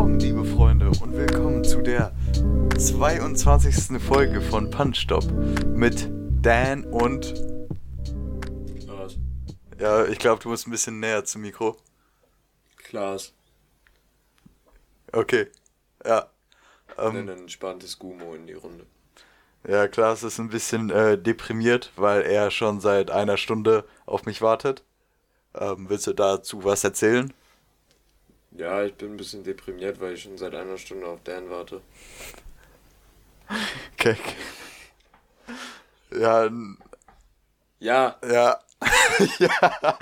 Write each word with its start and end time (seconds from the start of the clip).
Morgen, 0.00 0.18
liebe 0.18 0.46
Freunde, 0.46 0.88
und 0.88 1.12
willkommen 1.12 1.62
zu 1.62 1.82
der 1.82 2.14
22. 2.78 4.00
Folge 4.00 4.40
von 4.40 4.70
Punch 4.70 4.96
Stop 4.96 5.30
mit 5.74 6.08
Dan 6.40 6.84
und. 6.84 7.34
Klaas. 8.78 9.18
Ja, 9.78 10.06
ich 10.06 10.18
glaube, 10.18 10.42
du 10.42 10.48
musst 10.48 10.66
ein 10.66 10.70
bisschen 10.70 11.00
näher 11.00 11.26
zum 11.26 11.42
Mikro. 11.42 11.76
Klaas. 12.78 13.34
Okay. 15.12 15.48
Ja. 16.02 16.30
Ähm, 16.96 17.16
Ähm, 17.16 17.16
ein 17.16 17.28
entspanntes 17.40 17.98
Gumo 17.98 18.34
in 18.34 18.46
die 18.46 18.54
Runde. 18.54 18.86
ja, 19.68 19.86
Klaas 19.86 20.22
ist 20.22 20.38
ein 20.38 20.48
bisschen 20.48 20.88
äh, 20.88 21.18
deprimiert, 21.18 21.92
weil 21.96 22.22
er 22.22 22.50
schon 22.50 22.80
seit 22.80 23.10
einer 23.10 23.36
Stunde 23.36 23.84
auf 24.06 24.24
mich 24.24 24.40
wartet. 24.40 24.82
Ähm, 25.54 25.90
willst 25.90 26.06
du 26.06 26.14
dazu 26.14 26.64
was 26.64 26.84
erzählen? 26.84 27.34
Ja, 28.52 28.84
ich 28.84 28.94
bin 28.94 29.12
ein 29.12 29.16
bisschen 29.16 29.44
deprimiert, 29.44 30.00
weil 30.00 30.14
ich 30.14 30.22
schon 30.22 30.36
seit 30.36 30.54
einer 30.54 30.76
Stunde 30.76 31.06
auf 31.06 31.20
Dan 31.22 31.50
warte. 31.50 31.80
Okay. 33.94 34.16
Ja, 36.12 36.50
Ja, 37.78 38.16
ja. 38.28 38.60
ja. 39.38 39.98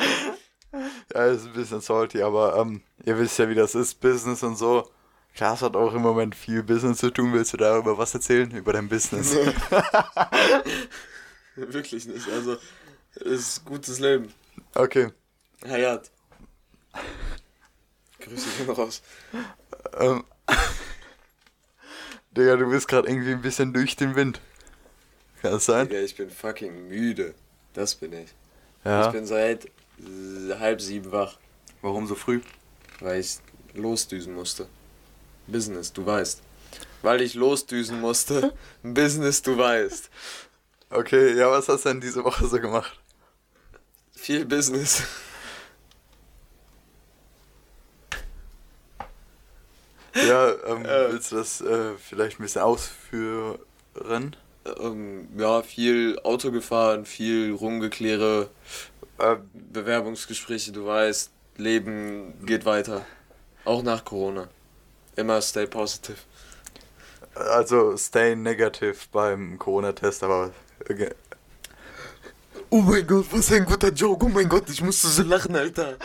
Ja, 1.14 1.26
ist 1.26 1.46
ein 1.46 1.52
bisschen 1.52 1.80
salty, 1.80 2.22
aber 2.22 2.56
ähm, 2.56 2.82
ihr 3.04 3.18
wisst 3.18 3.38
ja, 3.38 3.48
wie 3.48 3.54
das 3.54 3.74
ist, 3.74 4.00
Business 4.00 4.42
und 4.42 4.56
so. 4.56 4.90
Klaas 5.34 5.62
hat 5.62 5.76
auch 5.76 5.94
im 5.94 6.02
Moment 6.02 6.34
viel 6.34 6.62
Business 6.62 6.98
zu 6.98 7.10
tun. 7.10 7.32
Willst 7.32 7.52
du 7.52 7.56
darüber 7.56 7.96
was 7.96 8.12
erzählen? 8.12 8.50
Über 8.50 8.72
dein 8.72 8.88
Business? 8.88 9.34
wirklich 11.54 12.06
nicht. 12.06 12.28
Also, 12.28 12.56
es 13.14 13.24
ist 13.24 13.64
gutes 13.64 14.00
Leben. 14.00 14.32
Okay. 14.74 15.12
Hayat. 15.64 16.10
Grüße 18.28 18.48
gehen 18.58 18.70
raus. 18.70 19.02
Ähm. 19.98 20.24
Digga, 22.36 22.56
du 22.56 22.70
bist 22.70 22.88
gerade 22.88 23.08
irgendwie 23.08 23.32
ein 23.32 23.42
bisschen 23.42 23.72
durch 23.72 23.96
den 23.96 24.14
Wind. 24.14 24.40
Kann 25.42 25.52
das 25.52 25.66
sein? 25.66 25.88
Digga, 25.88 26.00
ich 26.00 26.16
bin 26.16 26.30
fucking 26.30 26.88
müde. 26.88 27.34
Das 27.74 27.94
bin 27.94 28.12
ich. 28.12 28.30
Ja. 28.84 29.06
Ich 29.06 29.12
bin 29.12 29.26
seit 29.26 29.68
halb 30.58 30.80
sieben 30.80 31.10
wach, 31.10 31.38
Warum 31.82 32.06
so 32.06 32.14
früh? 32.14 32.40
weil 33.00 33.20
ich 33.20 33.38
losdüsen 33.74 34.34
musste. 34.34 34.68
Business, 35.46 35.92
du 35.92 36.04
weißt. 36.04 36.42
Weil 37.02 37.20
ich 37.22 37.34
losdüsen 37.34 38.00
musste. 38.00 38.54
Business, 38.82 39.42
du 39.42 39.56
weißt. 39.56 40.10
Okay, 40.90 41.34
ja, 41.36 41.50
was 41.50 41.68
hast 41.68 41.84
du 41.84 41.90
denn 41.90 42.00
diese 42.00 42.24
Woche 42.24 42.46
so 42.46 42.60
gemacht? 42.60 42.98
Viel 44.14 44.44
Business. 44.44 45.02
Ja, 50.28 50.52
ähm, 50.66 50.84
Äh. 50.84 51.12
willst 51.12 51.32
du 51.32 51.36
das 51.36 51.60
äh, 51.60 51.94
vielleicht 51.98 52.38
ein 52.38 52.42
bisschen 52.42 52.62
ausführen? 52.62 53.58
Ähm, 54.80 55.28
ja, 55.38 55.62
viel 55.62 56.18
Auto 56.24 56.50
gefahren, 56.52 57.04
viel 57.06 57.52
rumgekläre, 57.54 58.50
Äh, 59.18 59.36
Bewerbungsgespräche, 59.52 60.72
du 60.72 60.86
weißt, 60.86 61.30
Leben 61.56 62.34
geht 62.46 62.64
weiter. 62.64 63.04
Auch 63.64 63.82
nach 63.82 64.04
Corona. 64.04 64.48
Immer 65.16 65.42
stay 65.42 65.66
positive. 65.66 66.18
also, 67.34 67.96
stay 67.96 68.34
negative 68.36 68.96
beim 69.12 69.58
Corona-Test, 69.58 70.22
aber. 70.22 70.52
Okay. 70.90 71.10
Oh 72.70 72.82
mein 72.82 73.06
Gott, 73.06 73.26
was 73.32 73.52
ein 73.52 73.64
guter 73.64 73.90
Joke. 73.92 74.24
Oh 74.26 74.28
mein 74.28 74.48
Gott, 74.48 74.68
ich 74.70 74.82
musste 74.82 75.08
so 75.08 75.22
lachen, 75.22 75.56
Alter. 75.56 75.96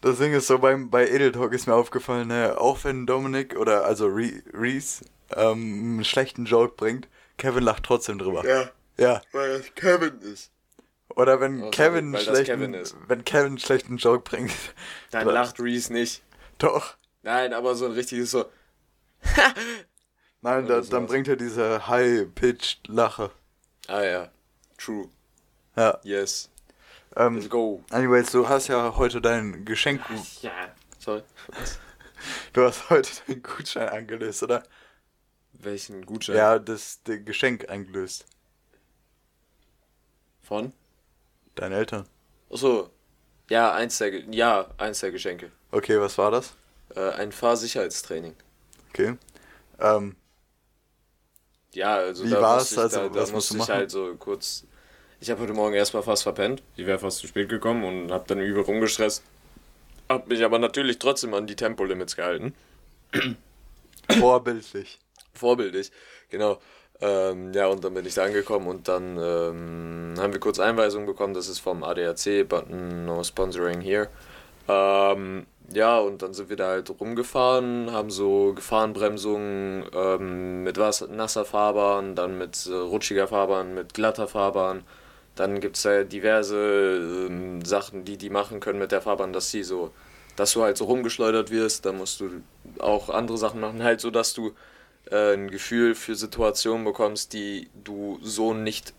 Das 0.00 0.18
Ding 0.18 0.32
ist 0.32 0.46
so, 0.46 0.58
beim, 0.58 0.90
bei 0.90 1.08
Edel 1.08 1.32
Talk 1.32 1.52
ist 1.52 1.66
mir 1.66 1.74
aufgefallen, 1.74 2.28
ne, 2.28 2.56
auch 2.58 2.84
wenn 2.84 3.06
Dominik 3.06 3.56
oder 3.56 3.84
also 3.84 4.06
Re 4.06 4.42
Reese 4.52 5.04
ähm, 5.34 5.94
einen 5.96 6.04
schlechten 6.04 6.44
Joke 6.44 6.74
bringt, 6.76 7.08
Kevin 7.36 7.64
lacht 7.64 7.82
trotzdem 7.84 8.18
drüber. 8.18 8.46
Ja, 8.46 8.70
Ja. 8.96 9.22
weil 9.32 9.58
das 9.58 9.74
Kevin 9.74 10.20
ist. 10.20 10.52
Oder 11.16 11.40
wenn 11.40 11.58
Also, 11.58 11.70
Kevin 11.70 12.12
das 12.12 12.24
schlechten, 12.24 12.60
Kevin 12.72 12.84
wenn 13.08 13.24
Kevin 13.24 13.46
einen 13.46 13.58
schlechten 13.58 13.96
Joke 13.96 14.20
bringt. 14.28 14.52
Dann 15.10 15.26
lacht 15.26 15.58
Reese 15.58 15.92
nicht. 15.92 16.22
Doch. 16.58 16.96
Nein, 17.22 17.52
aber 17.52 17.74
so 17.74 17.86
ein 17.86 17.92
richtiges 17.92 18.30
so. 18.30 18.44
Nein, 20.40 20.66
da, 20.68 20.80
dann 20.80 21.06
bringt 21.06 21.26
er 21.26 21.34
diese 21.34 21.88
high-pitched 21.88 22.86
Lache. 22.86 23.32
Ah 23.88 24.02
ja, 24.04 24.28
true. 24.76 25.08
Ja. 25.76 25.98
Yes. 26.04 26.50
Ähm, 27.16 27.36
Let's 27.36 27.48
go. 27.50 27.82
anyways, 27.90 28.30
du 28.32 28.48
hast 28.48 28.68
ja 28.68 28.96
heute 28.96 29.20
dein 29.20 29.64
Geschenk, 29.64 30.00
Ja. 30.42 30.52
Sorry. 30.98 31.22
du 32.52 32.62
hast 32.64 32.90
heute 32.90 33.10
deinen 33.26 33.42
Gutschein 33.42 33.88
angelöst, 33.88 34.42
oder? 34.42 34.62
Welchen 35.52 36.04
Gutschein? 36.06 36.36
Ja, 36.36 36.58
das, 36.58 37.00
das 37.04 37.18
Geschenk 37.24 37.68
eingelöst. 37.68 38.26
Von? 40.42 40.72
Deine 41.54 41.76
Eltern. 41.76 42.06
Achso. 42.50 42.90
Ja, 43.50 43.72
eins 43.72 43.98
der, 43.98 44.12
ja, 44.30 44.68
eins 44.76 45.00
der 45.00 45.10
Geschenke. 45.10 45.50
Okay, 45.70 45.98
was 46.00 46.16
war 46.18 46.30
das? 46.30 46.54
Äh, 46.94 47.10
ein 47.12 47.32
Fahrsicherheitstraining. 47.32 48.34
Okay. 48.90 49.16
Ähm, 49.78 50.16
Ja, 51.72 51.96
also 51.96 52.24
Wie 52.24 52.30
da 52.30 52.40
war's? 52.40 52.72
ich, 52.72 52.78
Also, 52.78 53.00
da, 53.00 53.08
da 53.08 53.14
was 53.20 53.32
musst 53.32 53.52
musste 53.52 53.54
du 53.54 53.54
ich 53.56 53.68
machen? 53.68 53.74
halt 53.78 53.90
so 53.90 54.14
kurz. 54.16 54.64
Ich 55.20 55.30
habe 55.30 55.42
heute 55.42 55.52
Morgen 55.52 55.74
erstmal 55.74 56.04
fast 56.04 56.22
verpennt. 56.22 56.62
Ich 56.76 56.86
wäre 56.86 57.00
fast 57.00 57.18
zu 57.18 57.26
spät 57.26 57.48
gekommen 57.48 57.82
und 57.82 58.12
habe 58.12 58.24
dann 58.28 58.40
übel 58.40 58.62
rumgestresst. 58.62 59.24
Hab 60.08 60.28
mich 60.28 60.44
aber 60.44 60.60
natürlich 60.60 61.00
trotzdem 61.00 61.34
an 61.34 61.48
die 61.48 61.56
Tempolimits 61.56 62.14
gehalten. 62.14 62.54
vorbildlich. 64.20 65.00
Vorbildlich, 65.34 65.90
genau. 66.30 66.60
Ähm, 67.00 67.52
ja, 67.52 67.66
und 67.66 67.82
dann 67.82 67.94
bin 67.94 68.06
ich 68.06 68.14
da 68.14 68.24
angekommen 68.24 68.68
und 68.68 68.86
dann 68.86 69.18
ähm, 69.18 70.14
haben 70.18 70.32
wir 70.32 70.40
kurz 70.40 70.60
Einweisung 70.60 71.04
bekommen, 71.04 71.34
das 71.34 71.48
ist 71.48 71.58
vom 71.58 71.82
ADAC, 71.82 72.48
but 72.48 72.70
no 72.70 73.22
sponsoring 73.24 73.80
here. 73.80 74.08
Ähm, 74.68 75.46
ja, 75.72 75.98
und 75.98 76.22
dann 76.22 76.32
sind 76.32 76.48
wir 76.48 76.56
da 76.56 76.68
halt 76.68 76.90
rumgefahren, 77.00 77.90
haben 77.92 78.10
so 78.10 78.52
Gefahrenbremsungen 78.54 79.84
ähm, 79.92 80.62
mit 80.62 80.78
was, 80.78 81.06
nasser 81.08 81.44
Fahrbahn, 81.44 82.14
dann 82.14 82.38
mit 82.38 82.66
äh, 82.66 82.74
rutschiger 82.74 83.26
Fahrbahn, 83.26 83.74
mit 83.74 83.94
glatter 83.94 84.28
Fahrbahn. 84.28 84.84
Dann 85.38 85.60
gibt 85.60 85.76
es 85.76 85.84
da 85.84 86.02
diverse 86.02 87.28
ähm, 87.30 87.64
Sachen, 87.64 88.04
die 88.04 88.16
die 88.16 88.28
machen 88.28 88.58
können 88.58 88.80
mit 88.80 88.90
der 88.90 89.00
Fahrbahn, 89.00 89.32
dass 89.32 89.52
sie 89.52 89.62
so, 89.62 89.92
dass 90.34 90.52
du 90.52 90.62
halt 90.62 90.76
so 90.76 90.86
rumgeschleudert 90.86 91.52
wirst. 91.52 91.86
Dann 91.86 91.96
musst 91.98 92.18
du 92.18 92.42
auch 92.80 93.08
andere 93.08 93.38
Sachen 93.38 93.60
machen, 93.60 93.84
halt 93.84 94.00
so, 94.00 94.10
dass 94.10 94.34
du 94.34 94.52
äh, 95.12 95.34
ein 95.34 95.48
Gefühl 95.48 95.94
für 95.94 96.16
Situationen 96.16 96.84
bekommst, 96.84 97.34
die 97.34 97.70
du 97.84 98.18
so 98.20 98.52
nicht 98.52 98.94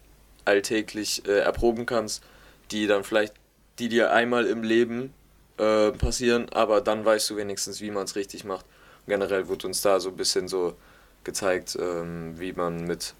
alltäglich 0.45 1.27
äh, 1.27 1.39
erproben 1.39 1.85
kannst, 1.85 2.23
die 2.71 2.87
dann 2.87 3.03
vielleicht, 3.03 3.33
die 3.77 3.89
dir 3.89 4.13
einmal 4.13 4.45
im 4.45 4.63
Leben 4.63 5.13
äh, 5.57 5.91
passieren, 5.91 6.47
aber 6.53 6.79
dann 6.79 7.03
weißt 7.03 7.29
du 7.31 7.35
wenigstens, 7.35 7.81
wie 7.81 7.91
man 7.91 8.05
es 8.05 8.15
richtig 8.15 8.45
macht. 8.45 8.65
Und 9.05 9.09
generell 9.09 9.49
wird 9.49 9.65
uns 9.65 9.81
da 9.81 9.99
so 9.99 10.07
ein 10.07 10.15
bisschen 10.15 10.47
so 10.47 10.77
gezeigt, 11.25 11.77
ähm, 11.77 12.39
wie 12.39 12.53
man 12.53 12.85
mit 12.85 13.13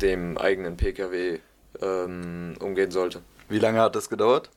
dem 0.00 0.38
eigenen 0.38 0.78
PKW 0.78 1.40
ähm, 1.80 2.56
umgehen 2.60 2.90
sollte. 2.90 3.22
Wie 3.48 3.58
lange 3.58 3.80
hat 3.80 3.96
das 3.96 4.08
gedauert? 4.08 4.50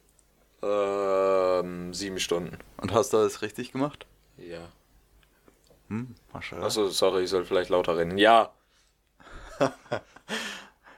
Ähm, 0.61 1.93
sieben 1.93 2.19
Stunden. 2.19 2.57
Und 2.77 2.93
hast 2.93 3.13
du 3.13 3.17
alles 3.17 3.41
richtig 3.41 3.71
gemacht? 3.71 4.05
Ja. 4.37 4.69
Hm, 5.87 6.15
Maschallah. 6.33 6.65
Achso, 6.65 6.89
sorry, 6.89 7.23
ich 7.23 7.29
soll 7.29 7.45
vielleicht 7.45 7.69
lauter 7.69 7.97
reden. 7.97 8.17
Ja. 8.17 8.51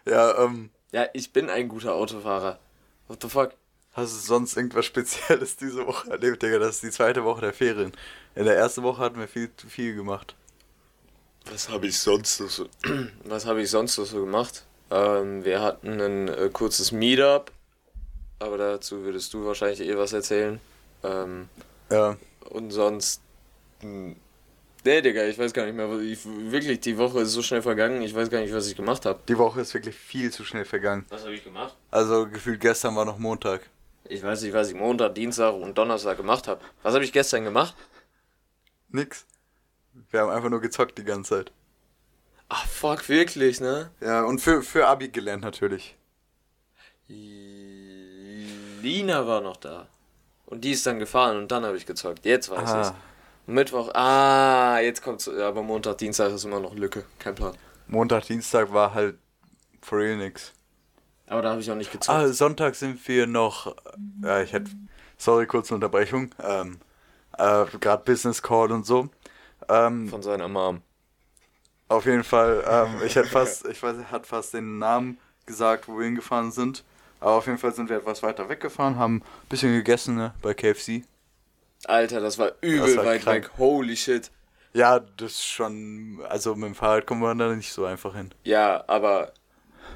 Ja, 0.05 0.37
ähm, 0.43 0.69
Ja, 0.91 1.07
ich 1.13 1.31
bin 1.31 1.49
ein 1.49 1.69
guter 1.69 1.95
Autofahrer. 1.95 2.59
What 3.07 3.21
the 3.21 3.29
fuck? 3.29 3.51
hast 3.93 4.13
du 4.13 4.19
sonst 4.19 4.57
irgendwas 4.57 4.85
Spezielles 4.85 5.55
diese 5.55 5.85
Woche 5.85 6.09
erlebt, 6.09 6.41
Digga? 6.41 6.57
Das 6.59 6.75
ist 6.75 6.83
die 6.83 6.89
zweite 6.91 7.23
Woche 7.23 7.41
der 7.41 7.53
Ferien. 7.53 7.91
In 8.35 8.45
der 8.45 8.57
ersten 8.57 8.83
Woche 8.83 9.01
hatten 9.01 9.19
wir 9.19 9.27
viel 9.27 9.49
zu 9.55 9.67
viel 9.67 9.95
gemacht. 9.95 10.35
Was 11.45 11.69
habe 11.69 11.87
ich 11.87 11.97
sonst 11.99 12.37
so? 12.37 12.67
Was 13.23 13.45
habe 13.45 13.61
ich 13.61 13.69
sonst 13.69 13.97
noch 13.97 14.05
so 14.05 14.19
gemacht? 14.25 14.65
Ähm, 14.93 15.43
wir 15.43 15.61
hatten 15.61 15.99
ein 15.99 16.27
äh, 16.27 16.49
kurzes 16.53 16.91
Meetup, 16.91 17.51
aber 18.37 18.57
dazu 18.59 19.01
würdest 19.03 19.33
du 19.33 19.43
wahrscheinlich 19.45 19.81
eh 19.81 19.97
was 19.97 20.13
erzählen. 20.13 20.59
Ähm, 21.03 21.49
Ja, 21.89 22.15
und 22.51 22.69
sonst. 22.71 23.21
hm, 23.81 24.15
Nee, 24.85 25.01
Digga, 25.01 25.23
ich 25.25 25.39
weiß 25.39 25.53
gar 25.53 25.65
nicht 25.65 25.75
mehr. 25.75 25.89
was 25.89 26.01
Ich, 26.01 26.19
wirklich, 26.25 26.81
die 26.81 26.97
Woche 26.97 27.21
ist 27.21 27.31
so 27.31 27.41
schnell 27.41 27.61
vergangen, 27.61 28.01
ich 28.01 28.13
weiß 28.13 28.29
gar 28.29 28.41
nicht, 28.41 28.53
was 28.53 28.67
ich 28.67 28.75
gemacht 28.75 29.05
habe. 29.05 29.17
die 29.29 29.37
Woche 29.37 29.61
ist 29.61 29.73
wirklich 29.73 29.95
viel 29.95 30.29
zu 30.29 30.43
schnell 30.43 30.65
vergangen. 30.65 31.05
Was 31.09 31.23
habe 31.23 31.33
ich 31.33 31.43
gemacht? 31.43 31.73
Also 31.89 32.27
gefühlt 32.27 32.59
gestern 32.59 32.93
war 32.97 33.05
noch 33.05 33.17
Montag. 33.17 33.61
Ich 34.03 34.21
weiß 34.21 34.41
nicht, 34.41 34.53
was 34.53 34.67
ich 34.69 34.75
Montag, 34.75 35.15
Dienstag 35.15 35.53
und 35.53 35.77
Donnerstag 35.77 36.17
gemacht 36.17 36.49
habe. 36.49 36.59
Was 36.83 36.93
habe 36.93 37.05
ich 37.05 37.13
gestern 37.13 37.45
gemacht? 37.45 37.73
Nix. 38.89 39.25
Wir 40.11 40.19
haben 40.19 40.29
einfach 40.31 40.49
nur 40.49 40.59
gezockt 40.59 40.97
die 40.97 41.05
ganze 41.05 41.29
Zeit. 41.45 41.51
Ach, 42.49 42.67
fuck, 42.67 43.09
wirklich, 43.09 43.59
ne? 43.61 43.89
Ja, 44.01 44.23
und 44.23 44.39
für, 44.39 44.61
für 44.61 44.87
Abi 44.87 45.09
gelernt 45.09 45.43
natürlich. 45.43 45.95
Lina 48.81 49.25
war 49.27 49.41
noch 49.41 49.57
da. 49.57 49.87
Und 50.45 50.63
die 50.63 50.71
ist 50.71 50.85
dann 50.85 50.99
gefahren 50.99 51.37
und 51.37 51.51
dann 51.51 51.65
habe 51.65 51.77
ich 51.77 51.85
gezockt. 51.85 52.25
Jetzt 52.25 52.49
weiß 52.49 52.69
Ah. 52.69 52.81
ich's. 52.81 52.93
Mittwoch, 53.45 53.93
ah, 53.93 54.79
jetzt 54.79 55.01
kommt's. 55.01 55.27
Aber 55.27 55.63
Montag, 55.63 55.97
Dienstag 55.97 56.31
ist 56.31 56.45
immer 56.45 56.59
noch 56.59 56.75
Lücke. 56.75 57.03
Kein 57.19 57.35
Plan. 57.35 57.53
Montag, 57.87 58.25
Dienstag 58.27 58.71
war 58.71 58.93
halt 58.93 59.17
for 59.81 59.97
real 59.99 60.15
nix. 60.17 60.53
Aber 61.27 61.41
da 61.41 61.49
habe 61.51 61.61
ich 61.61 61.69
auch 61.71 61.75
nicht 61.75 61.91
gezockt. 61.91 62.09
Ah, 62.17 62.27
Sonntag 62.31 62.75
sind 62.75 63.05
wir 63.07 63.27
noch. 63.27 63.75
Ja, 64.21 64.41
ich 64.41 64.53
hätte. 64.53 64.71
Sorry, 65.17 65.45
kurze 65.47 65.73
Unterbrechung. 65.73 66.33
Ähm, 66.41 66.79
äh, 67.37 67.65
Gerade 67.79 68.03
Business 68.05 68.41
Call 68.41 68.71
und 68.71 68.85
so. 68.85 69.09
Ähm, 69.69 70.07
Von 70.09 70.21
seiner 70.21 70.47
Mom. 70.47 70.81
Auf 71.93 72.05
jeden 72.05 72.23
Fall, 72.23 72.63
ähm, 72.69 73.01
ich 73.05 73.15
hätte 73.15 73.29
fast, 73.29 73.65
ich 73.67 73.81
weiß, 73.81 73.95
hat 74.11 74.27
fast 74.27 74.53
den 74.53 74.79
Namen 74.79 75.17
gesagt, 75.45 75.87
wo 75.87 75.97
wir 75.97 76.05
hingefahren 76.05 76.51
sind. 76.51 76.83
Aber 77.19 77.33
auf 77.33 77.45
jeden 77.45 77.57
Fall 77.57 77.73
sind 77.73 77.89
wir 77.89 77.97
etwas 77.97 78.21
weiter 78.21 78.49
weggefahren, 78.49 78.97
haben 78.97 79.17
ein 79.17 79.47
bisschen 79.49 79.73
gegessen 79.73 80.15
ne, 80.15 80.33
bei 80.41 80.53
KFC. 80.53 81.03
Alter, 81.85 82.19
das 82.19 82.37
war 82.37 82.51
übel 82.61 82.79
Das 82.87 82.97
war 82.97 83.05
weit 83.05 83.21
krank. 83.21 83.45
weg. 83.45 83.51
Holy 83.57 83.95
shit. 83.95 84.29
Ja, 84.73 84.99
das 84.99 85.33
ist 85.33 85.45
schon. 85.45 86.19
Also 86.27 86.55
mit 86.55 86.65
dem 86.65 86.75
Fahrrad 86.75 87.05
kommen 87.05 87.21
wir 87.21 87.33
da 87.35 87.53
nicht 87.55 87.71
so 87.71 87.85
einfach 87.85 88.15
hin. 88.15 88.33
Ja, 88.43 88.83
aber 88.87 89.31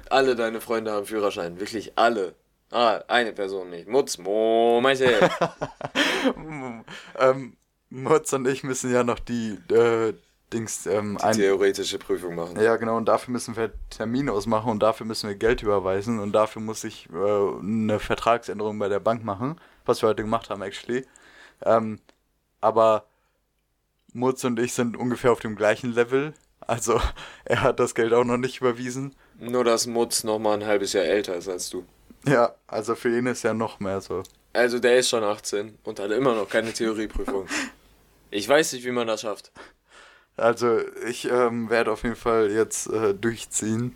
alle 0.09 0.35
deine 0.35 0.61
Freunde 0.61 0.91
haben 0.91 1.05
Führerschein. 1.05 1.59
Wirklich 1.59 1.97
alle. 1.97 2.35
Ah, 2.71 3.01
eine 3.07 3.31
Person 3.33 3.69
nicht. 3.69 3.87
Mutz, 3.87 4.17
Mo, 4.17 4.79
Michael. 4.83 5.29
ähm, 7.19 7.57
Mutz 7.89 8.33
und 8.33 8.47
ich 8.47 8.63
müssen 8.63 8.91
ja 8.93 9.03
noch 9.03 9.19
die 9.19 9.57
äh, 9.71 10.13
Dings 10.53 10.85
ähm, 10.85 11.17
ein, 11.21 11.35
Theoretische 11.35 11.99
Prüfung 11.99 12.35
machen. 12.35 12.59
Ja, 12.59 12.77
genau, 12.77 12.95
und 12.95 13.05
dafür 13.05 13.33
müssen 13.33 13.57
wir 13.57 13.71
Termin 13.89 14.29
ausmachen 14.29 14.71
und 14.71 14.81
dafür 14.81 15.05
müssen 15.05 15.27
wir 15.27 15.35
Geld 15.35 15.61
überweisen 15.61 16.19
und 16.19 16.31
dafür 16.31 16.61
muss 16.61 16.83
ich 16.85 17.09
äh, 17.09 17.59
eine 17.59 17.99
Vertragsänderung 17.99 18.79
bei 18.79 18.87
der 18.87 19.01
Bank 19.01 19.25
machen, 19.25 19.59
was 19.85 20.01
wir 20.01 20.09
heute 20.09 20.23
gemacht 20.23 20.49
haben, 20.49 20.61
actually. 20.61 21.05
Ähm, 21.65 21.99
aber 22.61 23.05
Mutz 24.13 24.43
und 24.45 24.57
ich 24.59 24.73
sind 24.73 24.95
ungefähr 24.95 25.33
auf 25.33 25.41
dem 25.41 25.55
gleichen 25.55 25.91
Level. 25.93 26.33
Also, 26.61 27.01
er 27.45 27.61
hat 27.61 27.79
das 27.79 27.93
Geld 27.93 28.13
auch 28.13 28.23
noch 28.23 28.37
nicht 28.37 28.61
überwiesen. 28.61 29.15
Nur, 29.39 29.65
dass 29.65 29.85
Mutz 29.85 30.23
noch 30.23 30.39
mal 30.39 30.53
ein 30.53 30.65
halbes 30.65 30.93
Jahr 30.93 31.05
älter 31.05 31.35
ist 31.35 31.49
als 31.49 31.69
du. 31.69 31.85
Ja, 32.25 32.55
also 32.67 32.95
für 32.95 33.15
ihn 33.15 33.27
ist 33.27 33.43
ja 33.43 33.53
noch 33.53 33.79
mehr 33.79 33.99
so. 33.99 34.23
Also, 34.53 34.79
der 34.79 34.97
ist 34.97 35.09
schon 35.09 35.23
18 35.23 35.77
und 35.83 35.99
hat 35.99 36.11
immer 36.11 36.35
noch 36.35 36.49
keine 36.49 36.71
Theorieprüfung. 36.73 37.47
Ich 38.29 38.49
weiß 38.49 38.73
nicht, 38.73 38.83
wie 38.83 38.91
man 38.91 39.07
das 39.07 39.21
schafft. 39.21 39.53
Also, 40.37 40.79
ich 41.07 41.29
ähm, 41.29 41.69
werde 41.69 41.91
auf 41.91 42.03
jeden 42.03 42.15
Fall 42.15 42.51
jetzt 42.51 42.87
äh, 42.87 43.13
durchziehen. 43.13 43.95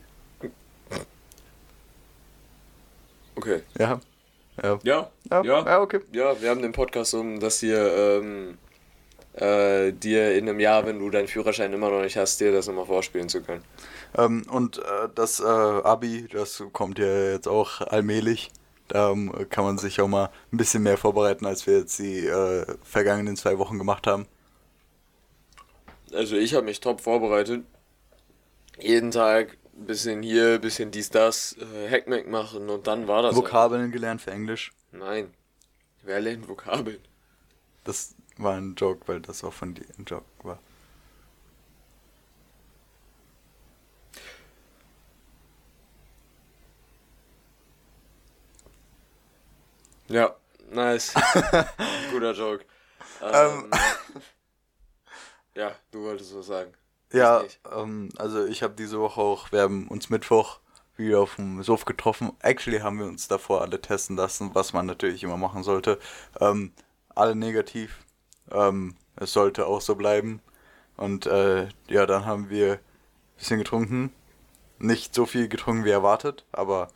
Okay. 3.35 3.61
Ja. 3.77 3.99
Ja. 4.61 4.79
Ja, 4.83 5.09
Ja, 5.29 5.43
ja. 5.43 5.65
ja 5.65 5.81
okay. 5.81 6.01
Ja, 6.11 6.39
wir 6.41 6.49
haben 6.49 6.61
den 6.61 6.71
Podcast 6.71 7.13
um, 7.13 7.39
dass 7.39 7.59
hier 7.59 7.79
ähm, 7.95 8.57
äh, 9.33 9.93
dir 9.93 10.35
in 10.35 10.49
einem 10.49 10.59
Jahr, 10.59 10.85
wenn 10.85 10.99
du 10.99 11.09
deinen 11.09 11.27
Führerschein 11.27 11.71
immer 11.73 11.89
noch 11.89 12.01
nicht 12.01 12.17
hast, 12.17 12.39
dir 12.39 12.51
das 12.51 12.67
nochmal 12.67 12.85
vorspielen 12.85 13.29
zu 13.29 13.41
können. 13.41 13.63
Ähm, 14.17 14.43
und 14.49 14.79
äh, 14.79 15.09
das 15.15 15.39
äh, 15.39 15.43
Abi, 15.43 16.27
das 16.31 16.63
kommt 16.73 16.99
ja 16.99 17.31
jetzt 17.31 17.47
auch 17.47 17.81
allmählich. 17.81 18.51
Da 18.87 19.11
ähm, 19.11 19.31
kann 19.49 19.63
man 19.63 19.77
sich 19.77 20.01
auch 20.01 20.07
mal 20.07 20.29
ein 20.51 20.57
bisschen 20.57 20.83
mehr 20.83 20.97
vorbereiten, 20.97 21.45
als 21.45 21.65
wir 21.65 21.77
jetzt 21.77 21.97
die 21.99 22.25
äh, 22.27 22.65
vergangenen 22.83 23.37
zwei 23.37 23.57
Wochen 23.57 23.77
gemacht 23.77 24.05
haben. 24.05 24.25
Also 26.13 26.35
ich 26.35 26.53
habe 26.53 26.65
mich 26.65 26.79
top 26.79 27.01
vorbereitet. 27.01 27.65
Jeden 28.79 29.11
Tag 29.11 29.57
ein 29.73 29.85
bisschen 29.85 30.21
hier, 30.23 30.55
ein 30.55 30.61
bisschen 30.61 30.91
dies, 30.91 31.09
das, 31.09 31.55
äh, 31.57 31.89
Hackmack 31.89 32.27
machen 32.27 32.69
und 32.69 32.87
dann 32.87 33.07
war 33.07 33.21
das. 33.21 33.35
Vokabeln 33.35 33.91
gelernt 33.91 34.21
für 34.21 34.31
Englisch. 34.31 34.71
Nein. 34.91 35.33
Wer 36.03 36.19
lernt 36.19 36.47
Vokabeln? 36.47 36.99
Das 37.83 38.15
war 38.37 38.55
ein 38.55 38.75
Joke, 38.75 39.07
weil 39.07 39.21
das 39.21 39.43
auch 39.43 39.53
von 39.53 39.73
dir 39.73 39.85
ein 39.97 40.05
Joke 40.05 40.25
war. 40.43 40.59
Ja, 50.07 50.35
nice. 50.69 51.13
Guter 52.11 52.33
Joke. 52.33 52.65
Ähm, 53.21 53.71
ja, 55.55 55.75
du 55.91 56.03
wolltest 56.03 56.35
was 56.35 56.47
sagen. 56.47 56.73
Ja, 57.13 57.43
Ich 57.43 57.59
ähm, 57.75 58.09
also 58.17 58.45
ich 58.45 58.63
habe 58.63 58.73
diese 58.75 58.99
Woche 58.99 59.21
auch, 59.21 59.51
wir 59.51 59.61
haben 59.61 59.87
uns 59.87 60.09
Mittwoch 60.09 60.59
wieder 60.95 61.19
auf 61.19 61.35
dem 61.35 61.61
Sof 61.63 61.85
getroffen. 61.85 62.31
Actually 62.39 62.79
haben 62.79 62.99
wir 62.99 63.05
uns 63.05 63.27
davor 63.27 63.61
alle 63.61 63.81
testen 63.81 64.15
lassen, 64.15 64.53
was 64.53 64.73
man 64.73 64.85
natürlich 64.85 65.23
immer 65.23 65.37
machen 65.37 65.63
sollte. 65.63 65.99
Ähm, 66.39 66.71
alle 67.15 67.35
negativ. 67.35 68.05
Ähm, 68.51 68.95
es 69.15 69.33
sollte 69.33 69.65
auch 69.65 69.81
so 69.81 69.95
bleiben. 69.95 70.41
Und 70.97 71.25
äh, 71.25 71.67
ja, 71.87 72.05
dann 72.05 72.25
haben 72.25 72.49
wir 72.49 72.73
ein 72.73 72.79
bisschen 73.37 73.59
getrunken. 73.59 74.13
Nicht 74.77 75.13
so 75.13 75.25
viel 75.25 75.47
getrunken 75.47 75.85
wie 75.85 75.91
erwartet, 75.91 76.45
aber 76.51 76.89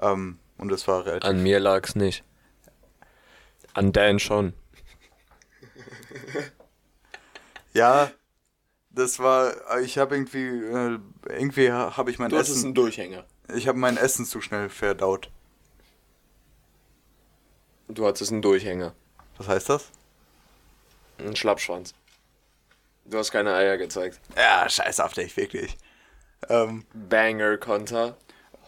ähm, 0.00 0.38
und 0.56 0.72
es 0.72 0.86
war 0.88 1.04
relativ. 1.06 1.28
An 1.28 1.42
mir 1.42 1.60
lag's 1.60 1.94
nicht. 1.94 2.24
An 3.74 3.92
Dan 3.92 4.18
schon. 4.18 4.54
ja, 7.78 8.10
das 8.90 9.18
war. 9.18 9.80
Ich 9.80 9.96
habe 9.98 10.16
irgendwie, 10.16 10.46
äh, 10.46 10.98
irgendwie 11.28 11.72
habe 11.72 12.10
ich 12.10 12.18
mein 12.18 12.30
Du 12.30 12.36
Essen. 12.36 12.64
einen 12.64 12.74
Durchhänger. 12.74 13.24
Ich 13.54 13.66
habe 13.68 13.78
mein 13.78 13.96
Essen 13.96 14.24
zu 14.26 14.40
schnell 14.40 14.68
verdaut. 14.68 15.30
Du 17.88 18.06
hattest 18.06 18.32
einen 18.32 18.42
Durchhänger. 18.42 18.94
Was 19.38 19.48
heißt 19.48 19.68
das? 19.70 19.90
Einen 21.18 21.36
Schlappschwanz. 21.36 21.94
Du 23.06 23.16
hast 23.18 23.30
keine 23.30 23.54
Eier 23.54 23.78
gezeigt. 23.78 24.20
Ja, 24.36 24.68
scheiß 24.68 25.00
auf 25.00 25.14
dich, 25.14 25.36
wirklich. 25.36 25.78
Ähm, 26.48 26.84
Banger-Konter. 26.92 28.16